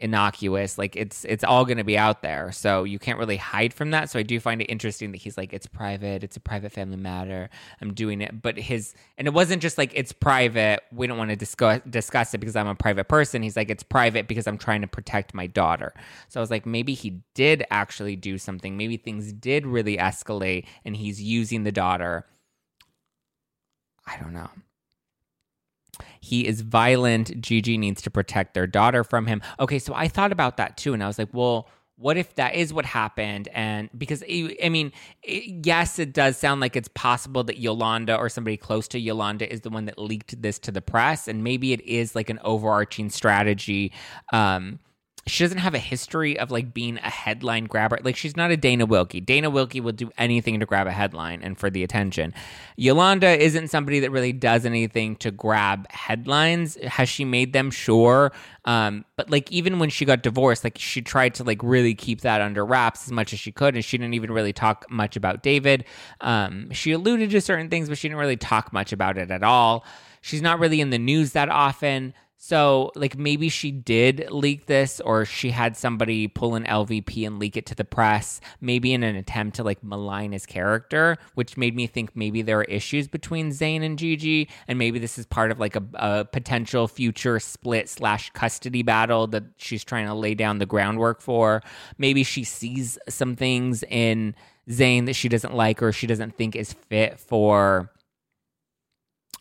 [0.00, 2.52] innocuous like it's it's all going to be out there.
[2.52, 4.10] So you can't really hide from that.
[4.10, 6.22] So i do find it interesting that he's like it's private.
[6.22, 7.50] It's a private family matter.
[7.80, 8.40] I'm doing it.
[8.42, 10.80] But his and it wasn't just like it's private.
[10.92, 13.42] We don't want to discuss discuss it because i'm a private person.
[13.42, 15.92] He's like it's private because i'm trying to protect my daughter.
[16.28, 18.76] So i was like maybe he did actually do something.
[18.76, 22.26] Maybe things did really escalate and he's using the daughter.
[24.06, 24.48] I don't know
[26.20, 27.40] he is violent.
[27.40, 29.42] Gigi needs to protect their daughter from him.
[29.58, 30.94] Okay, so I thought about that too.
[30.94, 33.48] And I was like, well, what if that is what happened?
[33.52, 34.92] And because, I mean,
[35.24, 39.62] yes, it does sound like it's possible that Yolanda or somebody close to Yolanda is
[39.62, 41.26] the one that leaked this to the press.
[41.26, 43.92] And maybe it is like an overarching strategy.
[44.32, 44.78] Um,
[45.26, 47.98] she doesn't have a history of like being a headline grabber.
[48.02, 49.24] Like she's not a Dana Wilkey.
[49.24, 52.32] Dana Wilkey will do anything to grab a headline and for the attention.
[52.76, 56.76] Yolanda isn't somebody that really does anything to grab headlines.
[56.84, 57.70] Has she made them?
[57.70, 58.32] Sure.
[58.64, 62.22] Um, but like even when she got divorced, like she tried to like really keep
[62.22, 65.16] that under wraps as much as she could, and she didn't even really talk much
[65.16, 65.84] about David.
[66.20, 69.42] Um, she alluded to certain things, but she didn't really talk much about it at
[69.42, 69.84] all.
[70.20, 72.14] She's not really in the news that often.
[72.40, 77.40] So, like, maybe she did leak this, or she had somebody pull an LVP and
[77.40, 81.56] leak it to the press, maybe in an attempt to like malign his character, which
[81.56, 85.26] made me think maybe there are issues between Zayn and Gigi, and maybe this is
[85.26, 90.14] part of like a, a potential future split slash custody battle that she's trying to
[90.14, 91.60] lay down the groundwork for.
[91.98, 94.36] Maybe she sees some things in
[94.70, 97.90] Zayn that she doesn't like or she doesn't think is fit for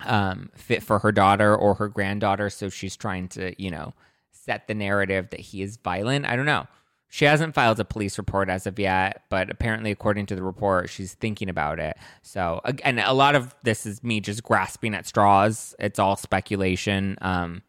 [0.06, 2.50] um, fit for her daughter or her granddaughter.
[2.50, 3.94] So she's trying to, you know,
[4.32, 6.26] set the narrative that he is violent.
[6.26, 6.68] I don't know.
[7.10, 10.90] She hasn't filed a police report as of yet, but apparently, according to the report,
[10.90, 11.96] she's thinking about it.
[12.22, 15.74] So, and a lot of this is me just grasping at straws.
[15.80, 17.18] It's all speculation.
[17.22, 17.64] Um,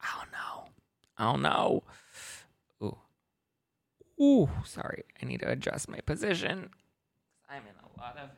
[0.00, 0.70] I don't know.
[1.16, 1.82] I don't know.
[2.82, 2.98] Ooh.
[4.20, 5.04] Ooh, sorry.
[5.22, 6.70] I need to adjust my position.
[7.48, 8.30] I'm in a lot of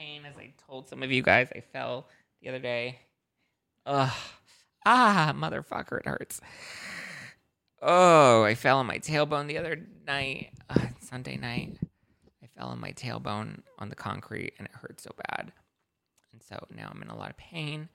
[0.00, 1.48] pain, as I told some of you guys.
[1.54, 2.06] I fell
[2.40, 3.00] the other day.
[3.86, 4.12] Ugh.
[4.86, 6.40] Ah, motherfucker, it hurts.
[7.82, 11.76] Oh, I fell on my tailbone the other night, uh, Sunday night.
[12.42, 15.52] I fell on my tailbone on the concrete and it hurt so bad.
[16.32, 17.88] And so now I'm in a lot of pain.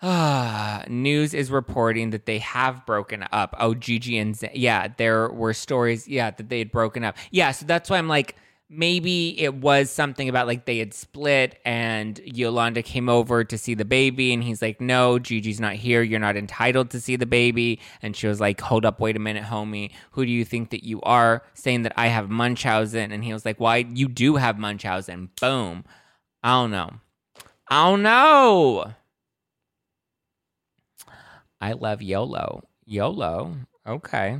[0.00, 3.54] Ah, news is reporting that they have broken up.
[3.58, 7.16] Oh, Gigi and Z- yeah, there were stories, yeah, that they had broken up.
[7.32, 8.36] Yeah, so that's why I'm like,
[8.70, 13.74] maybe it was something about like they had split and Yolanda came over to see
[13.74, 16.02] the baby and he's like, No, Gigi's not here.
[16.02, 17.80] You're not entitled to see the baby.
[18.02, 19.92] And she was like, Hold up, wait a minute, homie.
[20.12, 21.42] Who do you think that you are?
[21.54, 23.12] Saying that I have Munchausen.
[23.12, 23.78] And he was like, Why?
[23.78, 25.30] You do have Munchausen.
[25.40, 25.84] Boom.
[26.42, 26.90] I don't know.
[27.68, 28.92] I don't know.
[31.60, 32.62] I love YOLO.
[32.86, 33.56] YOLO.
[33.86, 34.38] Okay.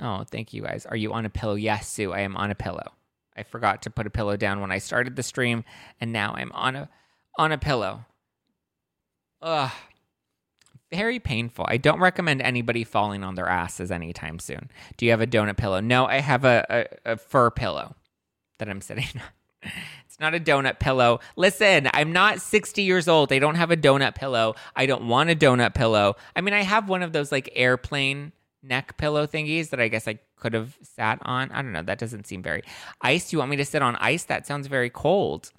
[0.00, 0.84] Oh, thank you guys.
[0.86, 1.54] Are you on a pillow?
[1.54, 2.12] Yes, Sue.
[2.12, 2.95] I am on a pillow.
[3.36, 5.64] I forgot to put a pillow down when I started the stream,
[6.00, 6.88] and now I'm on a
[7.38, 8.04] on a pillow.
[9.42, 9.70] Ugh.
[10.90, 11.66] very painful.
[11.68, 14.70] I don't recommend anybody falling on their asses anytime soon.
[14.96, 15.80] Do you have a donut pillow?
[15.80, 16.64] No, I have a,
[17.04, 17.94] a, a fur pillow
[18.58, 19.70] that I'm sitting on.
[20.06, 21.20] It's not a donut pillow.
[21.36, 23.32] Listen, I'm not 60 years old.
[23.34, 24.54] I don't have a donut pillow.
[24.74, 26.16] I don't want a donut pillow.
[26.34, 30.08] I mean, I have one of those like airplane neck pillow thingies that I guess
[30.08, 31.50] I could have sat on.
[31.50, 31.82] I don't know.
[31.82, 32.62] That doesn't seem very
[33.00, 33.32] ice.
[33.32, 34.24] You want me to sit on ice?
[34.24, 35.52] That sounds very cold.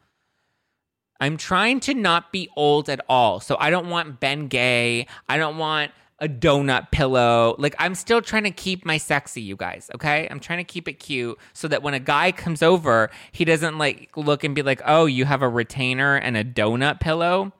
[1.19, 3.39] I'm trying to not be old at all.
[3.39, 5.07] So I don't want Bengay.
[5.27, 7.55] I don't want a donut pillow.
[7.57, 10.27] Like I'm still trying to keep my sexy, you guys, okay?
[10.29, 13.77] I'm trying to keep it cute so that when a guy comes over, he doesn't
[13.77, 17.53] like look and be like, "Oh, you have a retainer and a donut pillow."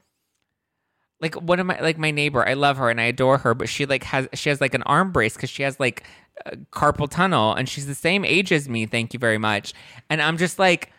[1.19, 3.69] Like one of my like my neighbor, I love her and I adore her, but
[3.69, 6.03] she like has she has like an arm brace cuz she has like
[6.71, 9.73] carpal tunnel and she's the same age as me, thank you very much.
[10.09, 10.91] And I'm just like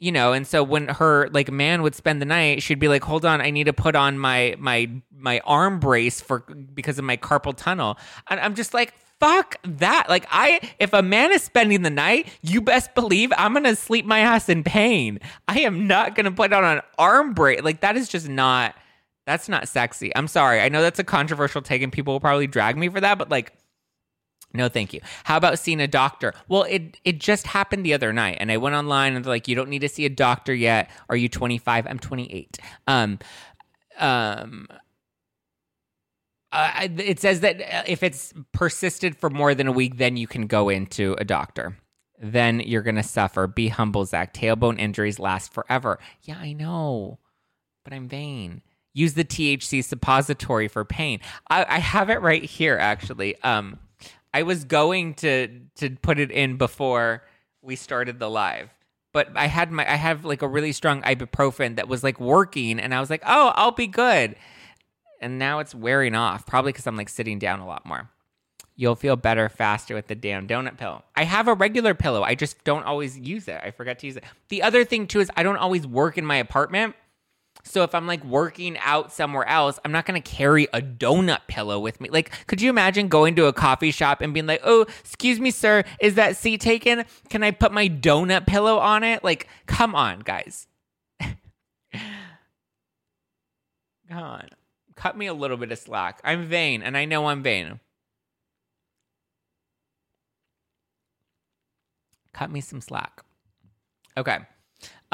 [0.00, 3.02] you know and so when her like man would spend the night she'd be like
[3.02, 6.40] hold on i need to put on my my my arm brace for
[6.74, 7.98] because of my carpal tunnel.
[8.28, 10.10] And i'm just like fuck that.
[10.10, 14.04] Like i if a man is spending the night you best believe i'm gonna sleep
[14.04, 15.18] my ass in pain.
[15.48, 18.74] I am not gonna put on an arm brace like that is just not
[19.26, 22.46] that's not sexy i'm sorry i know that's a controversial take and people will probably
[22.46, 23.52] drag me for that but like
[24.56, 25.00] no, thank you.
[25.24, 26.32] How about seeing a doctor?
[26.48, 29.48] Well, it it just happened the other night, and I went online and they're like,
[29.48, 30.90] "You don't need to see a doctor yet.
[31.08, 31.86] Are you 25?
[31.86, 33.18] I'm 28." Um,
[33.98, 34.66] um,
[36.52, 40.26] uh, it says that uh, if it's persisted for more than a week, then you
[40.26, 41.76] can go into a doctor.
[42.18, 43.46] Then you're gonna suffer.
[43.46, 44.32] Be humble, Zack.
[44.32, 45.98] Tailbone injuries last forever.
[46.22, 47.18] Yeah, I know,
[47.84, 48.62] but I'm vain.
[48.96, 51.20] Use the THC suppository for pain.
[51.50, 53.36] I, I have it right here, actually.
[53.42, 53.78] Um
[54.32, 57.22] I was going to to put it in before
[57.60, 58.70] we started the live.
[59.12, 62.80] But I had my I have like a really strong ibuprofen that was like working
[62.80, 64.34] and I was like, "Oh, I'll be good."
[65.20, 68.08] And now it's wearing off, probably cuz I'm like sitting down a lot more.
[68.76, 71.02] You'll feel better faster with the damn donut pill.
[71.14, 72.22] I have a regular pillow.
[72.22, 73.60] I just don't always use it.
[73.62, 74.24] I forgot to use it.
[74.48, 76.96] The other thing too is I don't always work in my apartment.
[77.66, 81.40] So if I'm like working out somewhere else, I'm not going to carry a donut
[81.48, 82.08] pillow with me.
[82.08, 85.50] Like, could you imagine going to a coffee shop and being like, "Oh, excuse me,
[85.50, 87.04] sir, is that seat taken?
[87.28, 90.66] Can I put my donut pillow on it?" Like, come on, guys.
[91.20, 91.34] come
[94.10, 94.48] on.
[94.94, 96.20] Cut me a little bit of slack.
[96.24, 97.80] I'm vain, and I know I'm vain.
[102.32, 103.22] Cut me some slack.
[104.16, 104.38] Okay.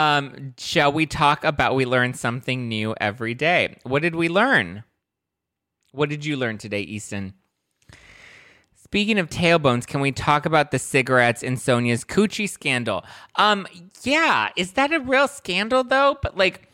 [0.02, 3.76] Um, shall we talk about we learn something new every day?
[3.84, 4.82] What did we learn?
[5.92, 7.34] What did you learn today, Easton?
[8.74, 13.04] Speaking of tailbones, can we talk about the cigarettes in Sonja's coochie scandal?
[13.36, 13.66] Um,
[14.02, 16.18] yeah, is that a real scandal though?
[16.20, 16.68] But like,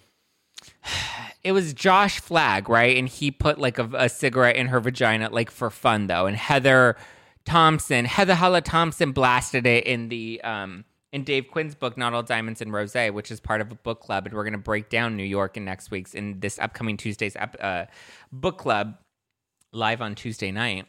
[1.45, 2.97] it was Josh Flagg, right?
[2.97, 6.27] And he put like a, a cigarette in her vagina, like for fun though.
[6.27, 6.97] And Heather
[7.45, 12.23] Thomson, Heather Halla Thomson blasted it in the um in Dave Quinn's book, Not All
[12.23, 14.89] Diamonds and Rose, which is part of a book club, and we're going to break
[14.89, 17.87] down New York in next week's in this upcoming Tuesday's uh,
[18.33, 18.99] book club
[19.73, 20.87] live on Tuesday night.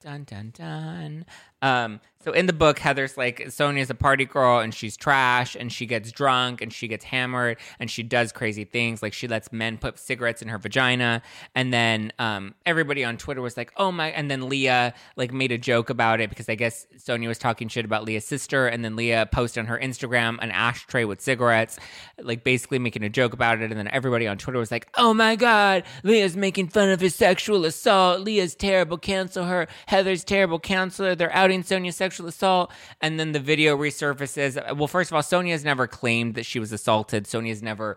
[0.00, 1.24] Dun dun dun.
[1.60, 5.72] Um, so in the book, Heather's like Sonja's a party girl and she's trash and
[5.72, 9.50] she gets drunk and she gets hammered and she does crazy things like she lets
[9.50, 11.22] men put cigarettes in her vagina
[11.54, 15.52] and then um, everybody on Twitter was like, oh my, and then Leah like made
[15.52, 18.84] a joke about it because I guess Sonja was talking shit about Leah's sister and
[18.84, 21.78] then Leah posted on her Instagram an ashtray with cigarettes,
[22.18, 25.14] like basically making a joke about it and then everybody on Twitter was like, oh
[25.14, 28.20] my god, Leah's making fun of his sexual assault.
[28.20, 29.66] Leah's terrible, cancel her.
[29.86, 31.14] Heather's terrible, counselor.
[31.14, 32.72] They're outing Sonja sexual assault.
[33.00, 34.76] And then the video resurfaces.
[34.76, 37.24] Well, first of all, Sonja has never claimed that she was assaulted.
[37.24, 37.96] Sonja has never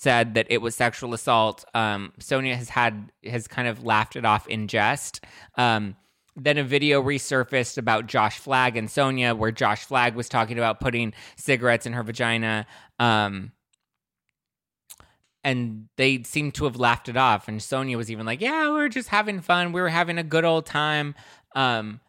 [0.00, 1.64] said that it was sexual assault.
[1.74, 5.24] Um, Sonja has had has kind of laughed it off in jest.
[5.56, 5.94] Um,
[6.36, 10.80] then a video resurfaced about Josh Flagg and Sonja, where Josh Flagg was talking about
[10.80, 12.66] putting cigarettes in her vagina.
[12.98, 13.52] Um,
[15.44, 17.48] and they seemed to have laughed it off.
[17.48, 19.72] And Sonja was even like, "Yeah, we were just having fun.
[19.72, 21.14] We were having a good old time."
[21.54, 22.00] Um,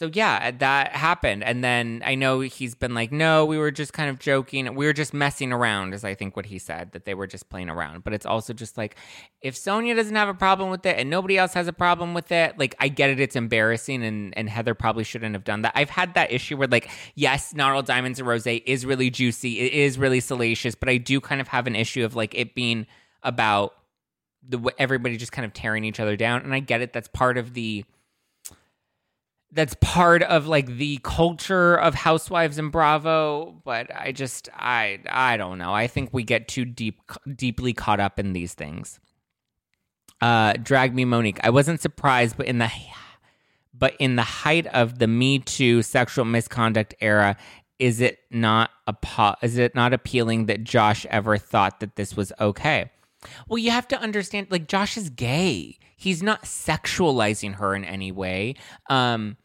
[0.00, 1.44] so yeah, that happened.
[1.44, 4.74] And then I know he's been like, no, we were just kind of joking.
[4.74, 7.50] We were just messing around, is I think what he said, that they were just
[7.50, 8.02] playing around.
[8.02, 8.96] But it's also just like,
[9.42, 12.32] if Sonja doesn't have a problem with it and nobody else has a problem with
[12.32, 15.72] it, like I get it, it's embarrassing and, and Heather probably shouldn't have done that.
[15.74, 19.60] I've had that issue where like, yes, all diamonds and rose is really juicy.
[19.60, 22.54] It is really salacious, but I do kind of have an issue of like it
[22.54, 22.86] being
[23.22, 23.74] about
[24.48, 26.40] the everybody just kind of tearing each other down.
[26.40, 26.94] And I get it.
[26.94, 27.84] That's part of the
[29.52, 35.36] that's part of like the culture of housewives and bravo but i just i i
[35.36, 37.00] don't know i think we get too deep
[37.34, 39.00] deeply caught up in these things
[40.20, 41.40] Uh, drag me Monique.
[41.42, 42.70] I wasn't surprised, but in the
[43.72, 47.36] but in the height of the Me Too sexual misconduct era,
[47.78, 48.94] is it not a
[49.42, 52.90] is it not appealing that Josh ever thought that this was okay?
[53.48, 55.78] Well, you have to understand like Josh is gay.
[55.96, 58.56] He's not sexualizing her in any way.
[58.90, 59.38] Um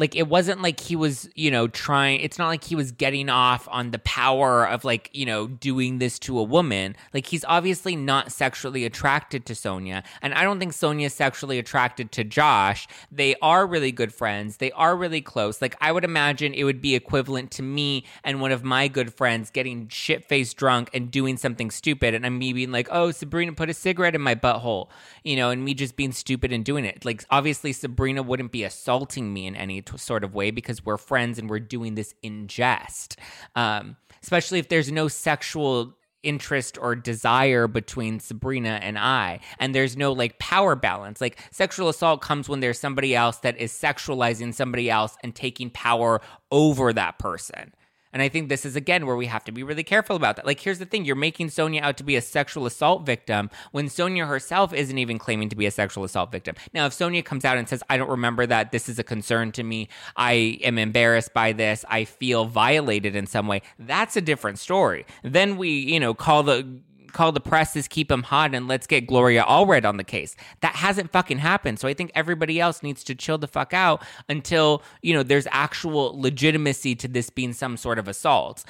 [0.00, 3.28] like it wasn't like he was you know trying it's not like he was getting
[3.28, 6.96] off on the power of like you know doing this to a woman.
[7.12, 11.58] Like he's obviously not sexually attracted to Sonja, and i don't think sonja is sexually
[11.58, 12.88] attracted to josh.
[13.12, 14.56] They are really good friends.
[14.56, 15.60] They are really close.
[15.60, 19.12] Like i would imagine it would be equivalent to me and one of my good
[19.12, 23.52] friends getting shit-faced drunk and doing something stupid and i'm me being like oh sabrina
[23.52, 24.88] put a cigarette in my butthole
[25.24, 27.04] you know and me just being stupid and doing it.
[27.04, 31.38] Like obviously sabrina wouldn't be assaulting me in any sort of way because we're friends
[31.38, 33.18] and we're doing this in jest.
[33.54, 39.40] Um, especially if there's no sexual interest or desire between Sabrina and I.
[39.58, 41.20] And there's no like power balance.
[41.20, 45.70] Like sexual assault comes when there's somebody else that is sexualizing somebody else and taking
[45.70, 46.20] power
[46.50, 47.72] over that person.
[48.12, 50.46] And I think this is again where we have to be really careful about that.
[50.46, 53.86] Like, here's the thing you're making Sonja out to be a sexual assault victim when
[53.86, 56.56] Sonja herself isn't even claiming to be a sexual assault victim.
[56.74, 59.52] Now, if Sonja comes out and says, I don't remember that, this is a concern
[59.52, 64.20] to me, I am embarrassed by this, I feel violated in some way, that's a
[64.20, 65.06] different story.
[65.22, 66.80] Then we, you know, call the
[67.12, 70.36] call the presses, keep him hot, and let's get Gloria Allred on the case.
[70.60, 71.78] That hasn't fucking happened.
[71.78, 75.46] So I think everybody else needs to chill the fuck out until, you know, there's
[75.50, 78.64] actual legitimacy to this being some sort of assault.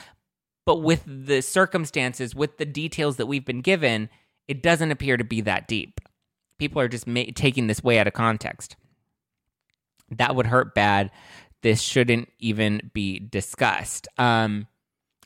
[0.66, 4.08] But with the circumstances, with the details that we've been given,
[4.46, 6.00] it doesn't appear to be that deep.
[6.58, 8.76] People are just ma- taking this way out of context.
[10.10, 11.10] That would hurt bad.
[11.62, 14.08] This shouldn't even be discussed.
[14.18, 14.66] Um,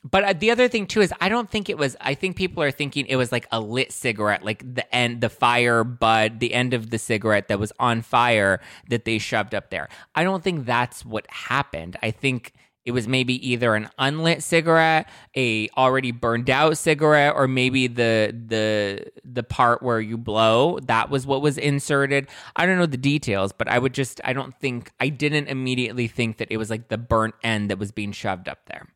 [0.05, 1.97] but uh, the other thing too is I don't think it was.
[1.99, 5.29] I think people are thinking it was like a lit cigarette, like the end, the
[5.29, 9.71] fire bud, the end of the cigarette that was on fire that they shoved up
[9.71, 9.89] there.
[10.13, 11.97] I don't think that's what happened.
[12.03, 12.53] I think
[12.85, 18.31] it was maybe either an unlit cigarette, a already burned out cigarette, or maybe the
[18.47, 20.77] the the part where you blow.
[20.81, 22.27] That was what was inserted.
[22.55, 26.07] I don't know the details, but I would just I don't think I didn't immediately
[26.07, 28.87] think that it was like the burnt end that was being shoved up there.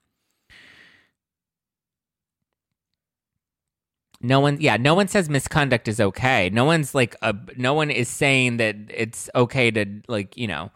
[4.21, 6.49] No one yeah no one says misconduct is okay.
[6.51, 10.71] No one's like a, no one is saying that it's okay to like you know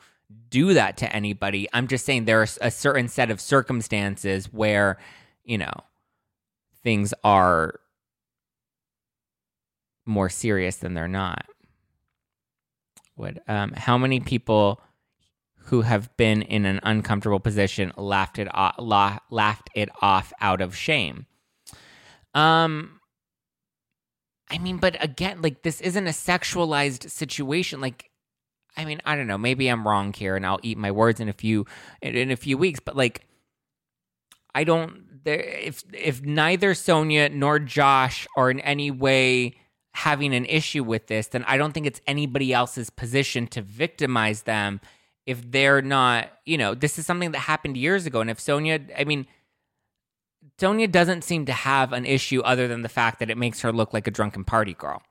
[0.50, 1.68] do that to anybody.
[1.74, 4.98] I'm just saying there's a certain set of circumstances where
[5.44, 5.74] you know
[6.84, 7.80] things are
[10.06, 11.46] more serious than they're not.
[13.16, 14.82] What um how many people
[15.68, 18.76] who have been in an uncomfortable position laughed it off,
[19.30, 21.26] laughed it off out of shame?
[22.34, 23.02] Um
[24.54, 27.82] I mean, but again, like this isn't a sexualized situation.
[27.82, 28.12] Like,
[28.78, 29.38] I mean, I don't know.
[29.38, 31.66] Maybe I'm wrong here, and I'll eat my words in a few
[32.04, 32.80] in, a few weeks.
[32.80, 33.26] But like,
[34.54, 35.24] I don't.
[35.24, 39.56] There, if if neither Sonja nor Josh are in any way
[39.96, 44.44] having an issue with this, then I don't think it's anybody else's position to victimize
[44.44, 44.82] them
[45.26, 46.30] if they're not.
[46.46, 49.26] You know, this is something that happened years ago, and if Sonja, I mean
[50.60, 53.72] Sonja doesn't seem to have an issue other than the fact that it makes her
[53.72, 55.02] look like a drunken party girl.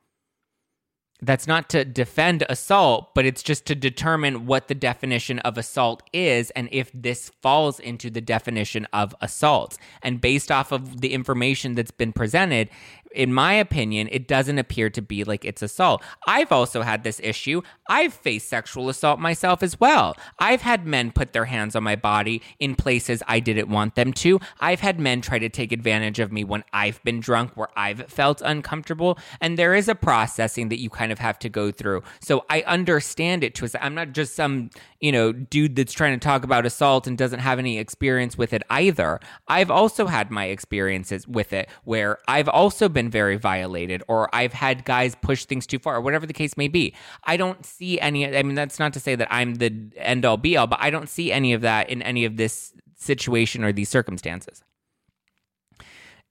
[1.24, 6.03] That's not to defend assault, but it's just to determine what the definition of assault
[6.12, 9.78] is and if this falls into the definition of assault.
[10.03, 12.70] And based off of the information that's been presented,
[13.14, 16.02] in my opinion, it doesn't appear to be like it's assault.
[16.26, 17.62] I've also had this issue.
[17.88, 20.16] I've faced sexual assault myself as well.
[20.38, 24.12] I've had men put their hands on my body in places I didn't want them
[24.14, 24.40] to.
[24.60, 28.06] I've had men try to take advantage of me when I've been drunk, where I've
[28.08, 29.18] felt uncomfortable.
[29.40, 32.02] And there is a processing that you kind of have to go through.
[32.20, 33.74] So I understand it to us.
[33.80, 34.70] I'm not just some,
[35.03, 38.53] you know, dude that's trying to talk about assault and doesn't have any experience with
[38.53, 39.18] it either.
[39.48, 44.53] I've also had my experiences with it where I've also been very violated or I've
[44.53, 46.94] had guys push things too far or whatever the case may be.
[47.24, 50.36] I don't see any I mean that's not to say that I'm the end all
[50.36, 53.72] be all, but I don't see any of that in any of this situation or
[53.72, 54.62] these circumstances.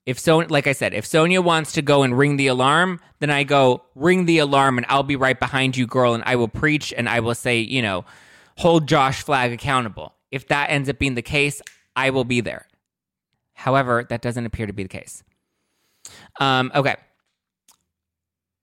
[0.06, 3.32] If so like I said, if Sonja wants to go and ring the alarm, then
[3.32, 6.48] I go ring the alarm and I'll be right behind you girl and I will
[6.48, 8.06] preach and I will say, you know,
[8.58, 10.14] hold Josh Flagg accountable.
[10.32, 11.62] If that ends up being the case,
[11.96, 12.68] I will be there.
[13.54, 15.24] However, that doesn't appear to be the case.
[16.40, 16.96] Um, okay.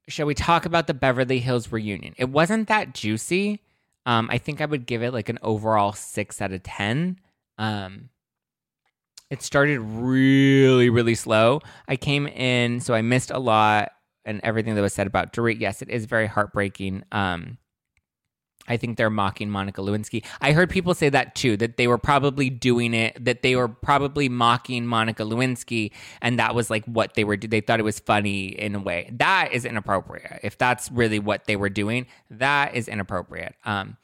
[0.09, 2.15] Shall we talk about the Beverly Hills reunion?
[2.17, 3.61] It wasn't that juicy.
[4.07, 7.19] Um, I think I would give it like an overall six out of 10.
[7.59, 8.09] Um,
[9.31, 11.61] it started really, really slow.
[11.87, 13.93] I came in, so I missed a lot.
[14.25, 17.03] and everything that was said about Dorit, yes, it is very heartbreaking.
[17.13, 17.59] Um,
[18.69, 20.25] I think they're mocking Monica Lewinsky.
[20.41, 23.69] I heard people say that too, that they were probably doing it, that they were
[23.69, 25.93] probably mocking Monica Lewinsky,
[26.23, 27.37] and that was like what they were.
[27.37, 29.11] They thought it was funny in a way.
[29.13, 30.41] That is inappropriate.
[30.43, 33.55] If that's really what they were doing, that is inappropriate.
[33.65, 33.97] Um,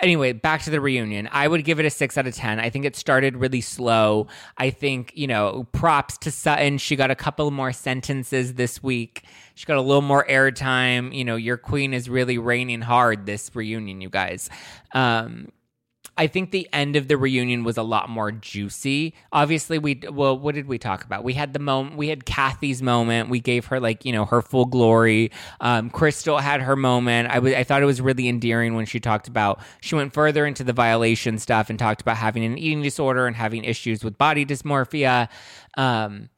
[0.00, 1.28] anyway, back to the reunion.
[1.32, 2.58] I would give it a six out of 10.
[2.58, 4.26] I think it started really slow.
[4.56, 6.78] I think, you know, props to Sutton.
[6.78, 9.24] She got a couple more sentences this week.
[9.54, 11.14] She got a little more airtime.
[11.14, 14.48] You know, your queen is really raining hard this reunion, you guys.
[14.92, 15.52] Um,
[16.18, 19.14] I think the end of the reunion was a lot more juicy.
[19.32, 21.24] Obviously, we well, what did we talk about?
[21.24, 21.96] We had the moment.
[21.96, 23.30] We had Kathy's moment.
[23.30, 25.30] We gave her like you know her full glory.
[25.60, 27.30] Um, Crystal had her moment.
[27.30, 29.60] I, w- I thought it was really endearing when she talked about.
[29.80, 33.34] She went further into the violation stuff and talked about having an eating disorder and
[33.34, 35.28] having issues with body dysmorphia.
[35.78, 36.28] Um,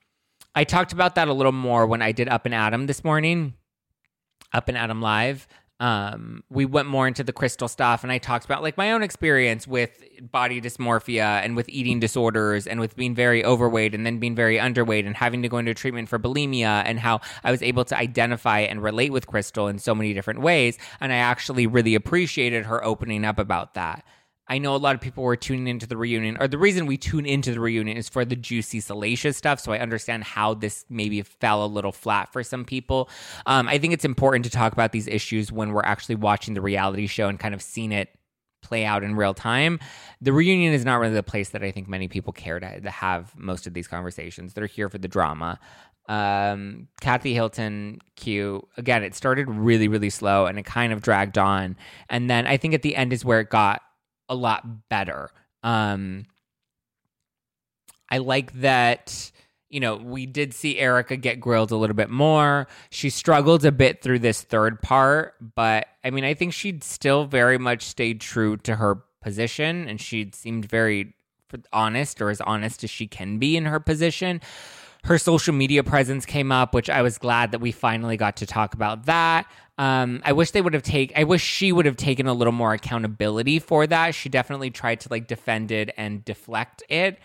[0.55, 3.55] I talked about that a little more when I did Up and Adam this morning.
[4.53, 5.49] Up and Adam live
[5.81, 9.03] um, we went more into the crystal stuff and I talked about like my own
[9.03, 9.91] experience with
[10.23, 14.57] body dysmorphia and with eating disorders and with being very overweight and then being very
[14.57, 17.99] underweight and having to go into treatment for bulimia and how I was able to
[17.99, 20.79] identify and relate with Crystal in so many different ways.
[21.01, 24.05] And I actually really appreciated her opening up about that.
[24.47, 26.99] I know a lot of people were tuning into the reunion, or the reason we
[26.99, 29.59] tune into the reunion is for the juicy, salacious stuff.
[29.59, 33.09] So I understand how this maybe fell a little flat for some people.
[33.47, 36.61] Um, I think it's important to talk about these issues when we're actually watching the
[36.61, 38.11] reality show and kind of seeing it
[38.61, 39.79] play out in real time.
[40.21, 43.33] The reunion is not really the place that I think many people care to, have
[43.37, 44.55] most of these conversations.
[44.55, 45.59] They're here for the drama.
[46.07, 51.39] Um, Kathy Hilton Q again, it started really, really slow and it kind of dragged
[51.39, 51.77] on.
[52.11, 53.81] And then I think at the end is where it got
[54.29, 55.31] a lot better.
[55.63, 56.25] Um,
[58.11, 59.33] I like that,
[59.69, 62.69] you know, we did see Erika get grilled a little bit more.
[62.91, 67.25] She struggled a bit through this third part, but I mean, I think she'd still
[67.25, 71.15] very much stayed true to her position and she'd seemed very
[71.73, 74.41] honest or as honest as she can be in her position
[75.05, 78.47] her social media presence came up, which I was glad that we finally got to
[78.47, 79.47] talk about that.
[79.77, 81.17] Um, I wish they would have taken.
[81.17, 84.15] I wish she would have taken a little more accountability for that.
[84.15, 87.19] She definitely tried to like defend it and deflect it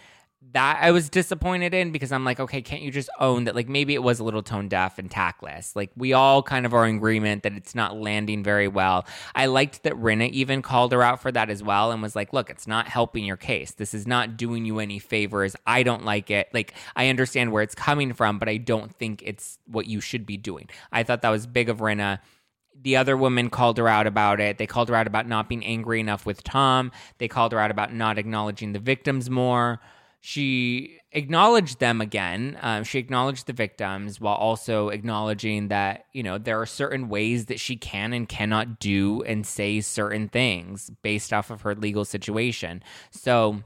[0.53, 3.55] that I was disappointed in because I'm like, okay, can't you just own that?
[3.55, 5.75] Like maybe it was a little tone deaf and tactless.
[5.75, 9.05] Like we all kind of are in agreement that it's not landing very well.
[9.35, 12.31] I liked that Rinna even called her out for that as well and was like,
[12.31, 13.71] look, it's not helping your case.
[13.71, 15.55] This is not doing you any favors.
[15.67, 16.47] I don't like it.
[16.53, 20.25] Like I understand where it's coming from, but I don't think it's what you should
[20.25, 20.69] be doing.
[20.91, 22.19] I thought that was big of Rinna
[22.81, 24.57] the other woman called her out about it.
[24.57, 26.93] They called her out about not being angry enough with Tom.
[27.17, 29.81] They called her out about not acknowledging the victims more
[30.21, 32.57] she acknowledged them again.
[32.61, 37.45] Um, she acknowledged the victims while also acknowledging that, you know, there are certain ways
[37.45, 42.03] that she can and cannot do and say certain things based off of her legal
[42.03, 42.83] situation.
[43.11, 43.63] So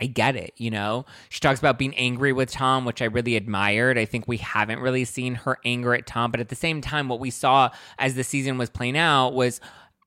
[0.00, 1.04] I get it, you know?
[1.30, 3.98] She talks about being angry with Tom, which I really admired.
[3.98, 7.08] I think we haven't really seen her anger at Tom, but at the same time,
[7.08, 9.60] what we saw as the season was playing out was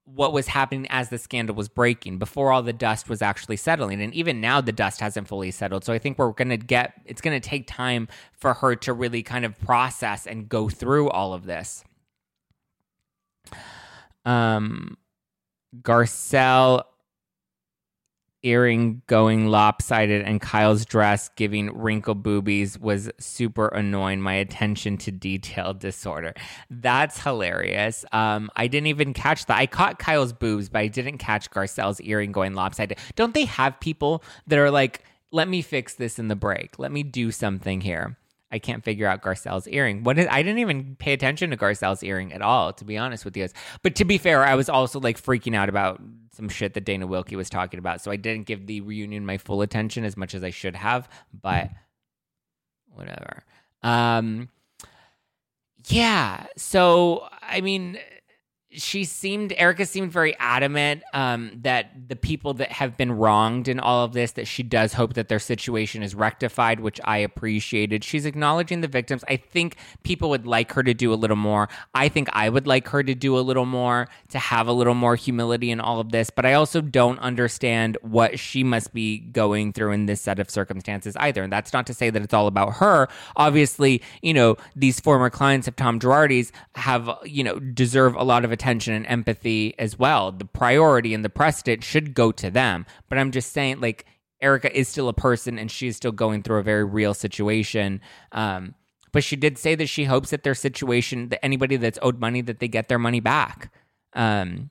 [0.06, 4.01] what was happening as the scandal was breaking before all the dust was actually settling.
[4.01, 5.84] And even now the dust hasn't fully settled.
[5.84, 8.93] So i think we're going to get it's going to take time for her to
[8.93, 11.84] really kind of process and go through all of this.
[14.26, 14.97] Um
[15.82, 16.84] garcelle
[18.44, 24.22] earring going lopsided and Kyle's dress giving wrinkle boobies was super annoying.
[24.22, 26.34] My attention to detail disorder.
[26.70, 28.06] That's hilarious.
[28.12, 29.58] Um, I didn't even catch that.
[29.58, 33.00] I caught Kyle's boobs, but I didn't catch Garcelle's earring going lopsided.
[33.16, 36.78] Don't they have people that are like, let me fix this in the break.
[36.78, 38.18] Let me do something here.
[38.54, 40.04] I can't figure out Garcelle's earring.
[40.04, 43.26] What is, I didn't even pay attention to Garcelle's earring at all, to be honest
[43.26, 43.54] with you guys.
[43.82, 45.99] But to be fair, I was also like freaking out about
[46.34, 48.01] some shit that Dana Wilkey was talking about.
[48.01, 51.10] So I didn't give the reunion my full attention as much as I should have,
[51.34, 51.72] but
[52.93, 53.43] whatever.
[53.82, 54.49] Um
[55.88, 57.97] yeah, so I mean
[58.76, 63.80] she seemed Erika seemed very adamant um, that the people that have been wronged in
[63.80, 68.03] all of this that she does hope that their situation is rectified, which I appreciated.
[68.03, 69.24] She's acknowledging the victims.
[69.30, 71.69] I think people would like her to do a little more.
[71.93, 74.95] I think I would like her to do a little more to have a little
[74.95, 76.30] more humility in all of this.
[76.30, 80.49] But I also don't understand what she must be going through in this set of
[80.49, 81.43] circumstances either.
[81.43, 83.07] And that's not to say that it's all about her.
[83.36, 88.43] Obviously, you know these former clients of Tom Girardi's have you know deserve a lot
[88.43, 90.32] of attention attention and empathy as well.
[90.32, 92.86] The priority and the precedent should go to them.
[93.09, 94.05] But I'm just saying, like,
[94.41, 98.01] Erika is still a person and she's still going through a very real situation.
[98.32, 98.76] Um,
[99.11, 102.41] But she did say that she hopes that their situation, that anybody that's owed money,
[102.41, 103.72] that they get their money back.
[104.14, 104.70] Um,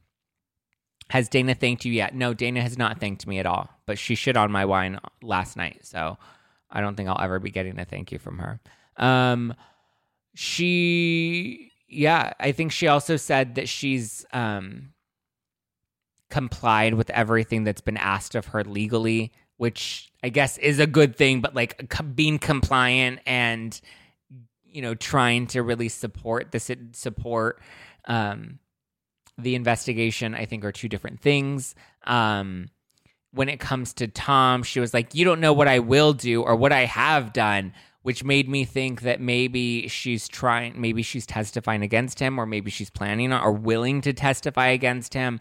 [1.10, 2.14] has Dana thanked you yet?
[2.14, 3.68] No, Dana has not thanked me at all.
[3.86, 6.16] But she shit on my wine last night, so
[6.70, 8.60] I don't think I'll ever be getting a thank you from her.
[8.96, 9.54] Um,
[10.34, 14.92] she, yeah, I think she also said that she's um
[16.30, 21.16] complied with everything that's been asked of her legally, which I guess is a good
[21.16, 21.40] thing.
[21.40, 23.78] But like being compliant and
[24.64, 27.60] you know trying to really support this support
[28.06, 28.58] um
[29.38, 31.74] the investigation, I think, are two different things.
[32.04, 32.68] Um,
[33.32, 36.42] when it comes to Tom, she was like, You don't know what I will do
[36.42, 37.72] or what I have done,
[38.02, 42.70] which made me think that maybe she's trying, maybe she's testifying against him, or maybe
[42.70, 45.40] she's planning or willing to testify against him.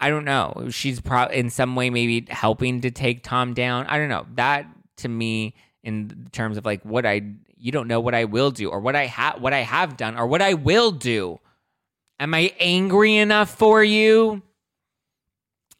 [0.00, 0.68] I don't know.
[0.70, 3.86] She's probably in some way maybe helping to take Tom down.
[3.86, 4.26] I don't know.
[4.34, 4.66] That
[4.98, 7.22] to me, in terms of like what I,
[7.56, 10.16] you don't know what I will do or what I have, what I have done
[10.16, 11.40] or what I will do
[12.20, 14.42] Am I angry enough for you?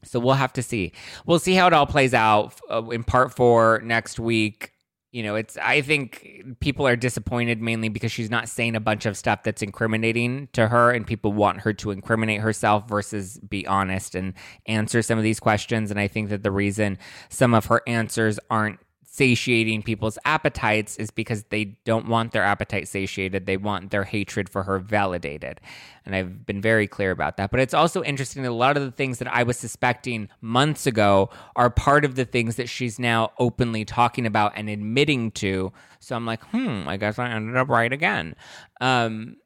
[0.04, 0.92] So we'll have to see.
[1.26, 4.72] We'll see how it all plays out uh, in part four next week.
[5.10, 9.06] You know, it's, I think people are disappointed mainly because she's not saying a bunch
[9.06, 13.66] of stuff that's incriminating to her, and people want her to incriminate herself versus be
[13.66, 14.34] honest and
[14.66, 15.90] answer some of these questions.
[15.90, 16.98] And I think that the reason
[17.30, 18.80] some of her answers aren't
[19.18, 23.46] satiating people's appetites is because they don't want their appetite satiated.
[23.46, 25.60] They want their hatred for her validated.
[26.06, 27.50] And I've been very clear about that.
[27.50, 30.86] But it's also interesting that a lot of the things that I was suspecting months
[30.86, 35.72] ago are part of the things that she's now openly talking about and admitting to.
[35.98, 38.36] So I'm like, hmm, I guess I ended up right again.
[38.80, 39.36] Um,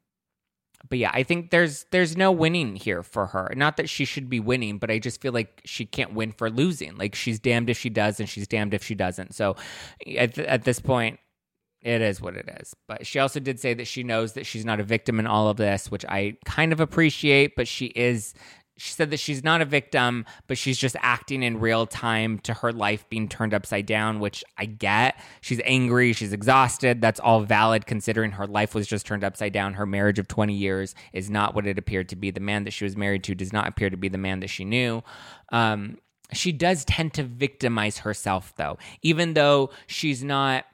[0.88, 3.52] but yeah, I think there's there's no winning here for her.
[3.56, 6.50] Not that she should be winning, but I just feel like she can't win for
[6.50, 6.96] losing.
[6.96, 9.34] Like she's damned if she does, and she's damned if she doesn't.
[9.34, 9.56] So
[10.16, 11.18] at th- at this point,
[11.82, 12.74] it is what it is.
[12.88, 15.48] But she also did say that she knows that she's not a victim in all
[15.48, 17.56] of this, which I kind of appreciate.
[17.56, 18.34] But she is
[18.82, 22.52] she said that she's not a victim, but she's just acting in real time to
[22.52, 25.20] her life being turned upside down, which I get.
[25.40, 27.00] She's angry, she's exhausted.
[27.00, 29.74] That's all valid considering her life was just turned upside down.
[29.74, 32.32] Her marriage of 20 years is not what it appeared to be.
[32.32, 34.50] The man that she was married to does not appear to be the man that
[34.50, 35.04] she knew.
[35.52, 35.98] Um,
[36.32, 40.64] she does tend to victimize herself, though, even though she's not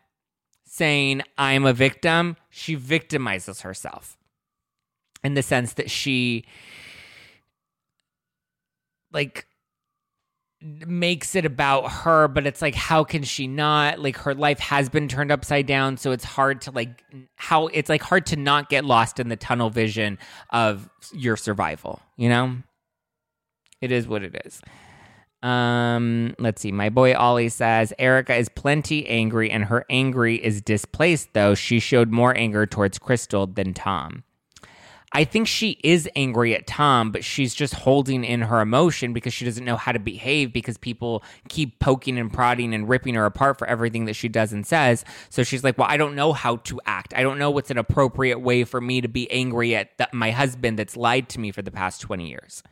[0.64, 4.16] saying, I'm a victim, she victimizes herself
[5.22, 6.46] in the sense that she
[9.12, 9.46] like
[10.60, 14.00] makes it about her but it's like how can she not?
[14.00, 17.04] Like her life has been turned upside down so it's hard to like
[17.36, 20.18] how it's like hard to not get lost in the tunnel vision
[20.50, 22.56] of your survival you know?
[23.80, 24.60] It is what it is.
[25.40, 26.72] Um let's see.
[26.72, 31.54] My boy ollie says erika is plenty angry and her angry is displaced though.
[31.54, 34.24] She showed more anger towards crystal than tom
[35.12, 39.32] I think she is angry at Tom, but she's just holding in her emotion because
[39.32, 43.24] she doesn't know how to behave because people keep poking and prodding and ripping her
[43.24, 45.04] apart for everything that she does and says.
[45.30, 47.14] So she's like, Well, I don't know how to act.
[47.14, 50.78] I don't know what's an appropriate way for me to be angry at my husband
[50.78, 52.62] that's lied to me for the past 20 years.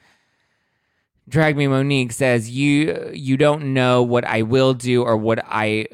[1.28, 5.86] Drag Me Monique says, You you don't know what I will do or what I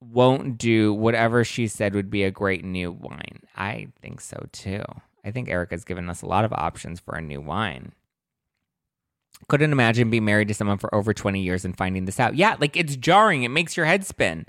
[0.00, 0.94] won't do.
[0.94, 3.40] Whatever she said would be a great new wine.
[3.56, 4.84] I think so too.
[5.24, 7.92] I think Erika's given us a lot of options for a new wine.
[9.48, 12.36] Couldn't imagine being married to someone for over 20 years and finding this out.
[12.36, 13.42] Yeah, like it's jarring.
[13.42, 14.46] It makes your head spin.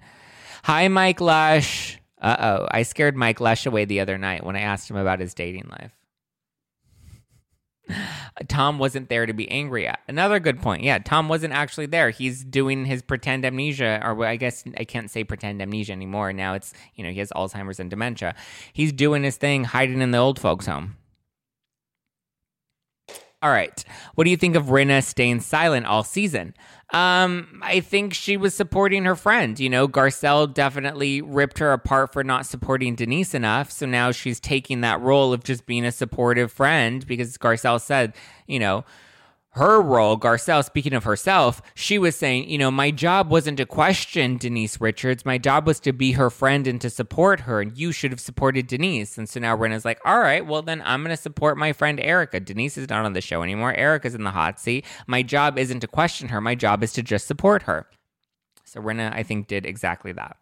[0.64, 1.98] Hi, Mike Lush.
[2.22, 2.68] Uh oh.
[2.70, 5.68] I scared Mike Lush away the other night when I asked him about his dating
[5.70, 5.92] life.
[8.48, 10.00] Tom wasn't there to be angry at.
[10.08, 10.84] Another good point.
[10.84, 12.10] Yeah, Tom wasn't actually there.
[12.10, 16.34] He's doing his pretend amnesia, or I guess I can't say pretend amnesia anymore.
[16.34, 18.36] Now it's, you know, he has Alzheimer's and dementia.
[18.74, 20.98] He's doing his thing, hiding in the old folks' home.
[23.44, 23.84] All right.
[24.14, 26.54] What do you think of Rinna staying silent all season?
[26.92, 29.58] Um, I think she was supporting her friend.
[29.60, 33.72] You know, Garcelle definitely ripped her apart for not supporting Denise enough.
[33.72, 38.14] So now she's taking that role of just being a supportive friend because Garcelle said,
[38.46, 38.84] you know,
[39.54, 43.66] her role, Garcelle, speaking of herself, she was saying, you know, my job wasn't to
[43.66, 45.26] question Denise Richards.
[45.26, 47.60] My job was to be her friend and to support her.
[47.60, 49.18] And you should have supported Denise.
[49.18, 52.00] And so now Rinna's like, all right, well, then I'm going to support my friend
[52.00, 52.40] Erika.
[52.40, 53.74] Denise is not on the show anymore.
[53.74, 54.86] Erika's in the hot seat.
[55.06, 56.40] My job isn't to question her.
[56.40, 57.88] My job is to just support her.
[58.64, 60.38] So Rinna, I think, did exactly that.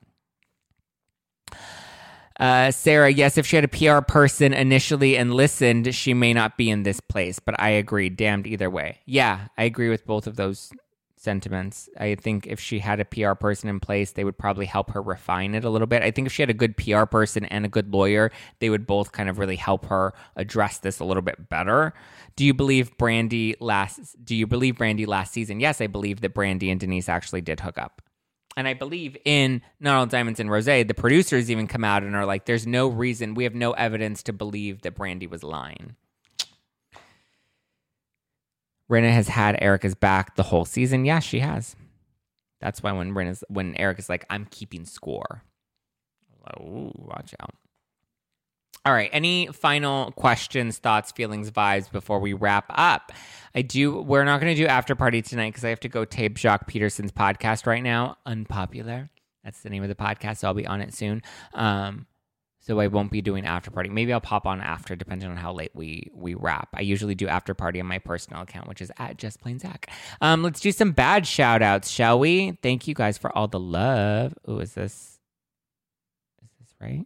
[2.40, 6.58] Uh, Sarah, yes, if she had a PR person initially and listened, she may not
[6.58, 7.40] be in this place.
[7.40, 8.10] But I agree.
[8.10, 9.00] Damned either way.
[9.06, 10.72] Yeah, I agree with both of those
[11.18, 11.90] sentiments.
[12.00, 15.02] I think if she had a PR person in place, they would probably help her
[15.02, 16.02] refine it a little bit.
[16.02, 18.88] I think if she had a good PR person and a good lawyer, they would
[18.88, 21.94] both kind of really help her address this a little bit better.
[22.38, 25.60] Do you believe Brandi last do you believe Brandi last season?
[25.60, 28.02] Yes, I believe that Brandi and Denise actually did hook up.
[28.60, 32.14] And I believe in Not All Diamonds and Rose, the producers even come out and
[32.14, 35.96] are like, there's no reason, we have no evidence to believe that Brandi was lying.
[38.92, 41.06] Rinna has had Erika's back the whole season.
[41.06, 41.78] Yes, she has.
[42.60, 45.44] That's why when Rinna's when Erika's like, I'm keeping score.
[46.60, 47.56] Oh, watch out.
[48.86, 49.10] All right.
[49.12, 53.12] Any final questions, thoughts, feelings, vibes before we wrap up?
[53.54, 54.02] I do.
[54.02, 56.68] We're not going to do after party tonight because I have to go tape Jacques
[56.68, 58.18] Peterson's podcast right now.
[58.26, 59.10] Unpopular.
[59.44, 60.38] That's the name of the podcast.
[60.38, 61.22] So I'll be on it soon.
[61.54, 62.08] Um,
[62.62, 63.90] so I won't be doing after party.
[63.90, 66.70] Maybe I'll pop on after, depending on how late we we wrap.
[66.74, 69.90] I usually do after party on my personal account, which is at just plain Zack.
[70.22, 72.60] Um, let's do some bad shout outs, shall we?
[72.62, 74.36] Thank you guys for all the love.
[74.46, 75.20] Oh, is this
[76.44, 77.06] is this right?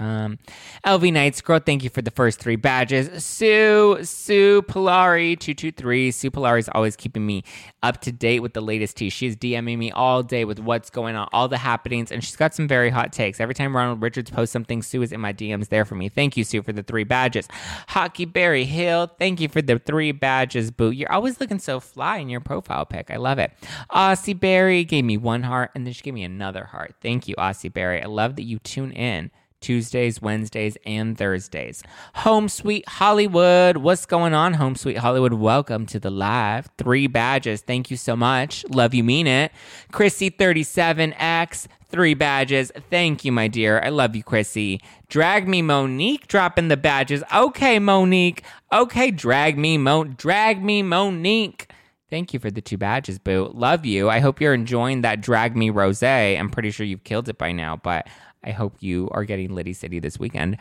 [0.00, 0.38] Um,
[0.84, 3.24] LV Knights Girl, thank you for the first three badges.
[3.24, 6.10] Sue, Sue Polari, 223.
[6.10, 7.44] Sue Polari is always keeping me
[7.82, 9.08] up to date with the latest tea.
[9.08, 12.54] She's DMing me all day with what's going on, all the happenings, and she's got
[12.54, 13.38] some very hot takes.
[13.40, 16.08] Every time Ronald Richards posts something, Sue is in my DMs there for me.
[16.08, 17.46] Thank you, Sue, for the three badges.
[17.88, 20.90] Hockey Berry Hill, thank you for the three badges, Boo.
[20.90, 23.12] You're always looking so fly in your profile pic.
[23.12, 23.52] I love it.
[23.92, 26.96] Aussie Berry gave me one heart, and then she gave me another heart.
[27.00, 28.02] Thank you, Aussie Berry.
[28.02, 29.30] I love that you tune in.
[29.64, 31.82] Tuesdays, Wednesdays, and Thursdays.
[32.16, 33.78] Home Sweet Hollywood.
[33.78, 35.32] What's going on, Home Sweet Hollywood?
[35.32, 36.68] Welcome to the live.
[36.76, 37.62] Three badges.
[37.62, 38.66] Thank you so much.
[38.68, 39.52] Love you, mean it.
[39.90, 41.66] Chrissy37X.
[41.88, 42.72] Three badges.
[42.90, 43.80] Thank you, my dear.
[43.82, 44.82] I love you, Chrissy.
[45.08, 47.22] Drag me, Monique, dropping the badges.
[47.34, 48.42] Okay, Monique.
[48.70, 50.04] Okay, drag me, Mo.
[50.04, 51.70] Drag me, Monique.
[52.10, 53.50] Thank you for the two badges, boo.
[53.54, 54.10] Love you.
[54.10, 56.02] I hope you're enjoying that Drag Me Rose.
[56.02, 58.06] I'm pretty sure you've killed it by now, but
[58.44, 60.58] I hope you are getting Liddy City this weekend.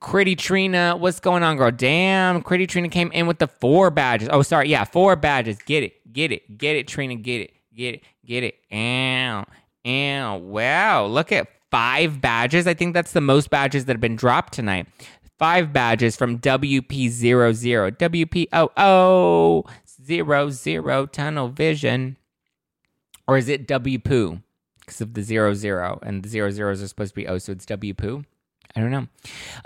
[0.00, 1.70] Critty Trina, what's going on, girl?
[1.70, 4.28] Damn, Critty Trina came in with the four badges.
[4.32, 5.58] Oh, sorry, yeah, four badges.
[5.66, 8.54] Get it, get it, get it, Trina, get it, get it, get it.
[8.72, 9.44] Ow,
[9.86, 12.66] ow, wow, look at five badges.
[12.66, 14.86] I think that's the most badges that have been dropped tonight.
[15.38, 17.96] Five badges from WP00.
[20.08, 22.16] WP0000 Tunnel Vision.
[23.28, 24.42] Or is it WPOO?
[24.88, 27.52] Because of the zero zero, and the zero zeros are supposed to be O, so
[27.52, 28.24] it's W poo.
[28.74, 29.06] I don't know.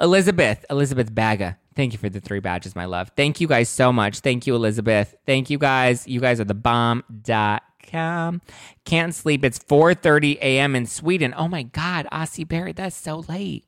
[0.00, 1.58] Elizabeth, Elizabeth Baga.
[1.74, 3.10] Thank you for the three badges, my love.
[3.16, 4.20] Thank you guys so much.
[4.20, 5.14] Thank you, Elizabeth.
[5.24, 6.06] Thank you guys.
[6.06, 8.42] You guys are the bomb.com.
[8.84, 9.44] Can't sleep.
[9.44, 10.76] It's 4:30 a.m.
[10.76, 11.34] in Sweden.
[11.36, 13.64] Oh my God, Aussie Barry, that's so late.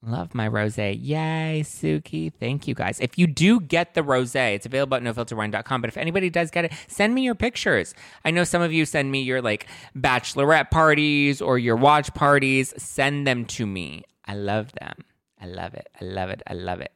[0.00, 0.78] Love my rose.
[0.78, 2.32] Yay, Suki.
[2.32, 3.00] Thank you guys.
[3.00, 5.80] If you do get the rose, it's available at nofilterwine.com.
[5.80, 7.94] But if anybody does get it, send me your pictures.
[8.24, 12.72] I know some of you send me your like bachelorette parties or your watch parties.
[12.76, 14.04] Send them to me.
[14.24, 15.04] I love them.
[15.40, 15.88] I love it.
[16.00, 16.42] I love it.
[16.46, 16.92] I love it.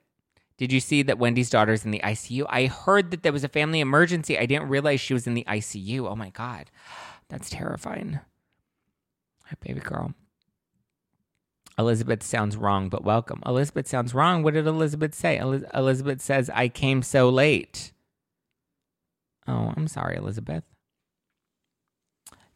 [0.57, 2.47] Did you see that Wendy's daughter's in the ICU?
[2.49, 4.39] I heard that there was a family emergency.
[4.39, 6.09] I didn't realize she was in the ICU.
[6.09, 6.71] Oh my God.
[7.29, 8.21] That's terrifying.
[9.47, 10.15] Hi, baby girl.
[11.79, 13.43] Elizabeth sounds wrong, but welcome.
[13.47, 14.43] Elizabeth sounds wrong.
[14.43, 15.39] What did Elizabeth say?
[15.39, 17.93] Elizabeth says, I came so late.
[19.49, 20.64] Oh, I'm sorry, Elizabeth.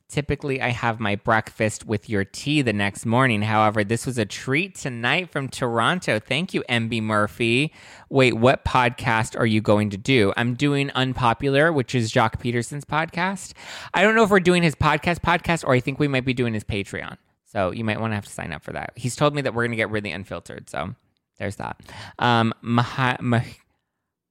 [0.08, 3.42] Typically, I have my breakfast with your tea the next morning.
[3.42, 6.20] However, this was a treat tonight from Toronto.
[6.20, 7.72] Thank you, MB Murphy.
[8.08, 10.32] Wait, what podcast are you going to do?
[10.36, 13.52] I'm doing Unpopular, which is Jock Peterson's podcast.
[13.94, 16.34] I don't know if we're doing his podcast podcast or I think we might be
[16.34, 17.16] doing his Patreon.
[17.46, 18.92] So you might want to have to sign up for that.
[18.96, 20.68] He's told me that we're going to get really unfiltered.
[20.68, 20.94] So
[21.38, 21.80] there's that.
[22.18, 23.16] Um, Mah,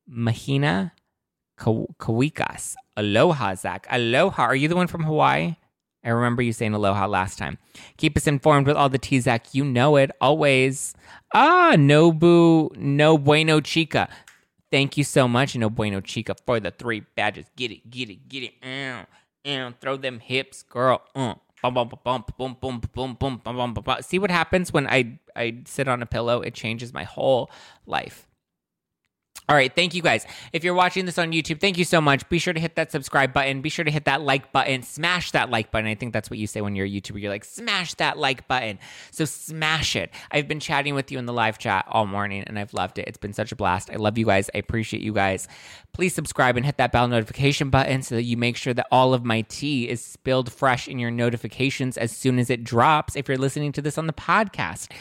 [0.08, 0.92] Mahina
[1.58, 2.76] Kawikas.
[2.98, 3.88] Aloha, Zack.
[3.90, 4.44] Aloha.
[4.44, 5.56] Are you the one from Hawaii?
[6.04, 7.58] I remember you saying aloha last time.
[7.98, 9.56] Keep us informed with all the tea, Zack.
[9.56, 10.94] You know it always.
[11.34, 14.08] Ah, Nobu, no bueno chica.
[14.72, 17.48] Thank you so much, No bueno chica, for the three badges.
[17.56, 18.54] Get it, get it, get it.
[18.64, 19.06] Ow,
[19.48, 19.74] ow.
[19.82, 21.02] Throw them hips, girl.
[21.16, 21.36] Uh
[24.06, 26.42] See what happens when I I sit on a pillow?
[26.42, 27.50] It changes my whole
[27.86, 28.25] life.
[29.48, 30.26] All right, thank you guys.
[30.54, 32.28] If you're watching this on YouTube, thank you so much.
[32.30, 33.62] Be sure to hit that subscribe button.
[33.62, 34.82] Be sure to hit that like button.
[34.82, 35.88] Smash that like button.
[35.88, 37.22] I think that's what you say when you're a YouTuber.
[37.22, 38.80] You're like, smash that like button.
[39.12, 40.10] So smash it.
[40.32, 43.08] I've been chatting with you in the live chat all morning and I've loved it.
[43.08, 43.92] It's been such a blast.
[43.92, 44.50] I love you guys.
[44.56, 45.48] I appreciate you guys.
[45.94, 49.14] Please subscribe and hit that bell notification button so that you make sure that all
[49.14, 53.28] of my tea is spilled fresh in your notifications as soon as it drops if
[53.28, 54.92] you're listening to this on the podcast.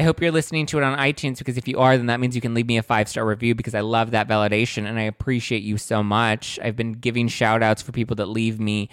[0.00, 2.34] I hope you're listening to it on iTunes because if you are, then that means
[2.34, 5.02] you can leave me a five star review because I love that validation and I
[5.02, 6.58] appreciate you so much.
[6.62, 8.88] I've been giving shout outs for people that leave me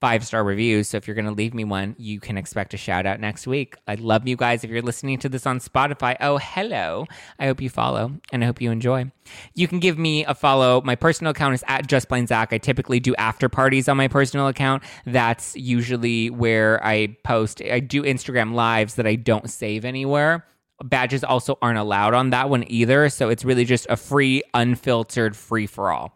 [0.00, 0.86] five star reviews.
[0.86, 3.44] So if you're going to leave me one, you can expect a shout out next
[3.44, 3.74] week.
[3.88, 4.62] I love you guys.
[4.62, 7.06] If you're listening to this on Spotify, oh, hello.
[7.40, 9.10] I hope you follow and I hope you enjoy.
[9.54, 10.80] You can give me a follow.
[10.82, 12.52] My personal account is at Just Plain Zack.
[12.52, 14.84] I typically do after parties on my personal account.
[15.06, 17.60] That's usually where I post.
[17.62, 20.44] I do Instagram lives that I don't save anywhere
[20.84, 23.08] badges also aren't allowed on that one either.
[23.08, 26.14] So it's really just a free, unfiltered free for all.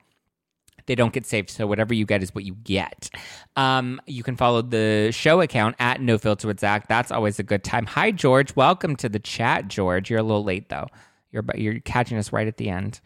[0.87, 3.11] They don't get saved, so whatever you get is what you get.
[3.57, 6.87] Um, you can follow the show account at No Filter with Zack.
[6.87, 7.87] That's always a good time.
[7.87, 8.55] Hi, George.
[8.55, 10.11] Welcome to the chat, George.
[10.11, 10.87] You're a little late though.
[11.33, 13.01] You're you're catching us right at the end.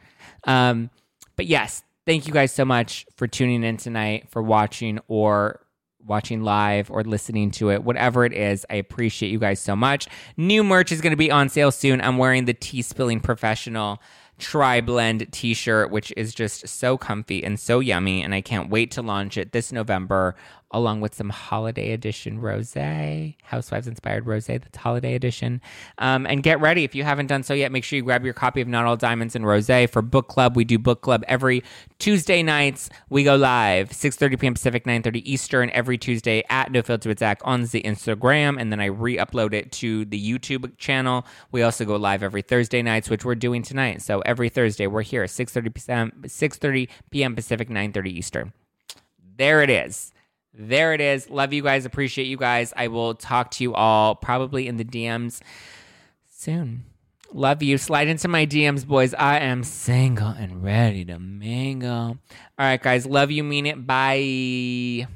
[0.44, 0.90] Um,
[1.36, 5.59] but yes, thank you guys so much for tuning in tonight, for watching or
[6.06, 8.66] watching live or listening to it, whatever it is.
[8.70, 10.08] I appreciate you guys so much.
[10.36, 12.00] New merch is going to be on sale soon.
[12.00, 14.00] I'm wearing the Tea Spilling Professional
[14.38, 18.22] Tri Blend t shirt, which is just so comfy and so yummy.
[18.22, 20.34] And I can't wait to launch it this November
[20.70, 22.74] along with some holiday edition rose,
[23.42, 25.60] Housewives inspired rose that's holiday edition.
[25.98, 27.72] Um, and get ready if you haven't done so yet.
[27.72, 30.56] Make sure you grab your copy of Not All Diamonds and Rose for book club.
[30.56, 31.62] We do book club every
[31.98, 32.88] Tuesday nights.
[33.08, 34.54] We go live 6:30 p.m.
[34.54, 38.80] Pacific, 9:30 Eastern every Tuesday at No Filter with Zack on the Instagram, and then
[38.80, 41.26] I re-upload it to the YouTube channel.
[41.52, 44.02] We also go live every Thursday nights, which we're doing tonight.
[44.02, 46.12] So every Thursday we're here 6:30 p.m.
[46.24, 47.34] 6:30 p.m.
[47.34, 48.52] Pacific, 9:30 Eastern.
[49.36, 50.12] There it is.
[50.52, 51.30] There it is.
[51.30, 51.84] Love you guys.
[51.84, 52.72] Appreciate you guys.
[52.76, 55.40] I will talk to you all probably in the DMs
[56.28, 56.84] soon.
[57.32, 57.78] Love you.
[57.78, 59.14] Slide into my DMs, boys.
[59.14, 61.96] I am single and ready to mingle.
[61.96, 62.18] All
[62.58, 63.06] right, guys.
[63.06, 63.44] Love you.
[63.44, 63.86] Mean it.
[63.86, 65.06] Bye.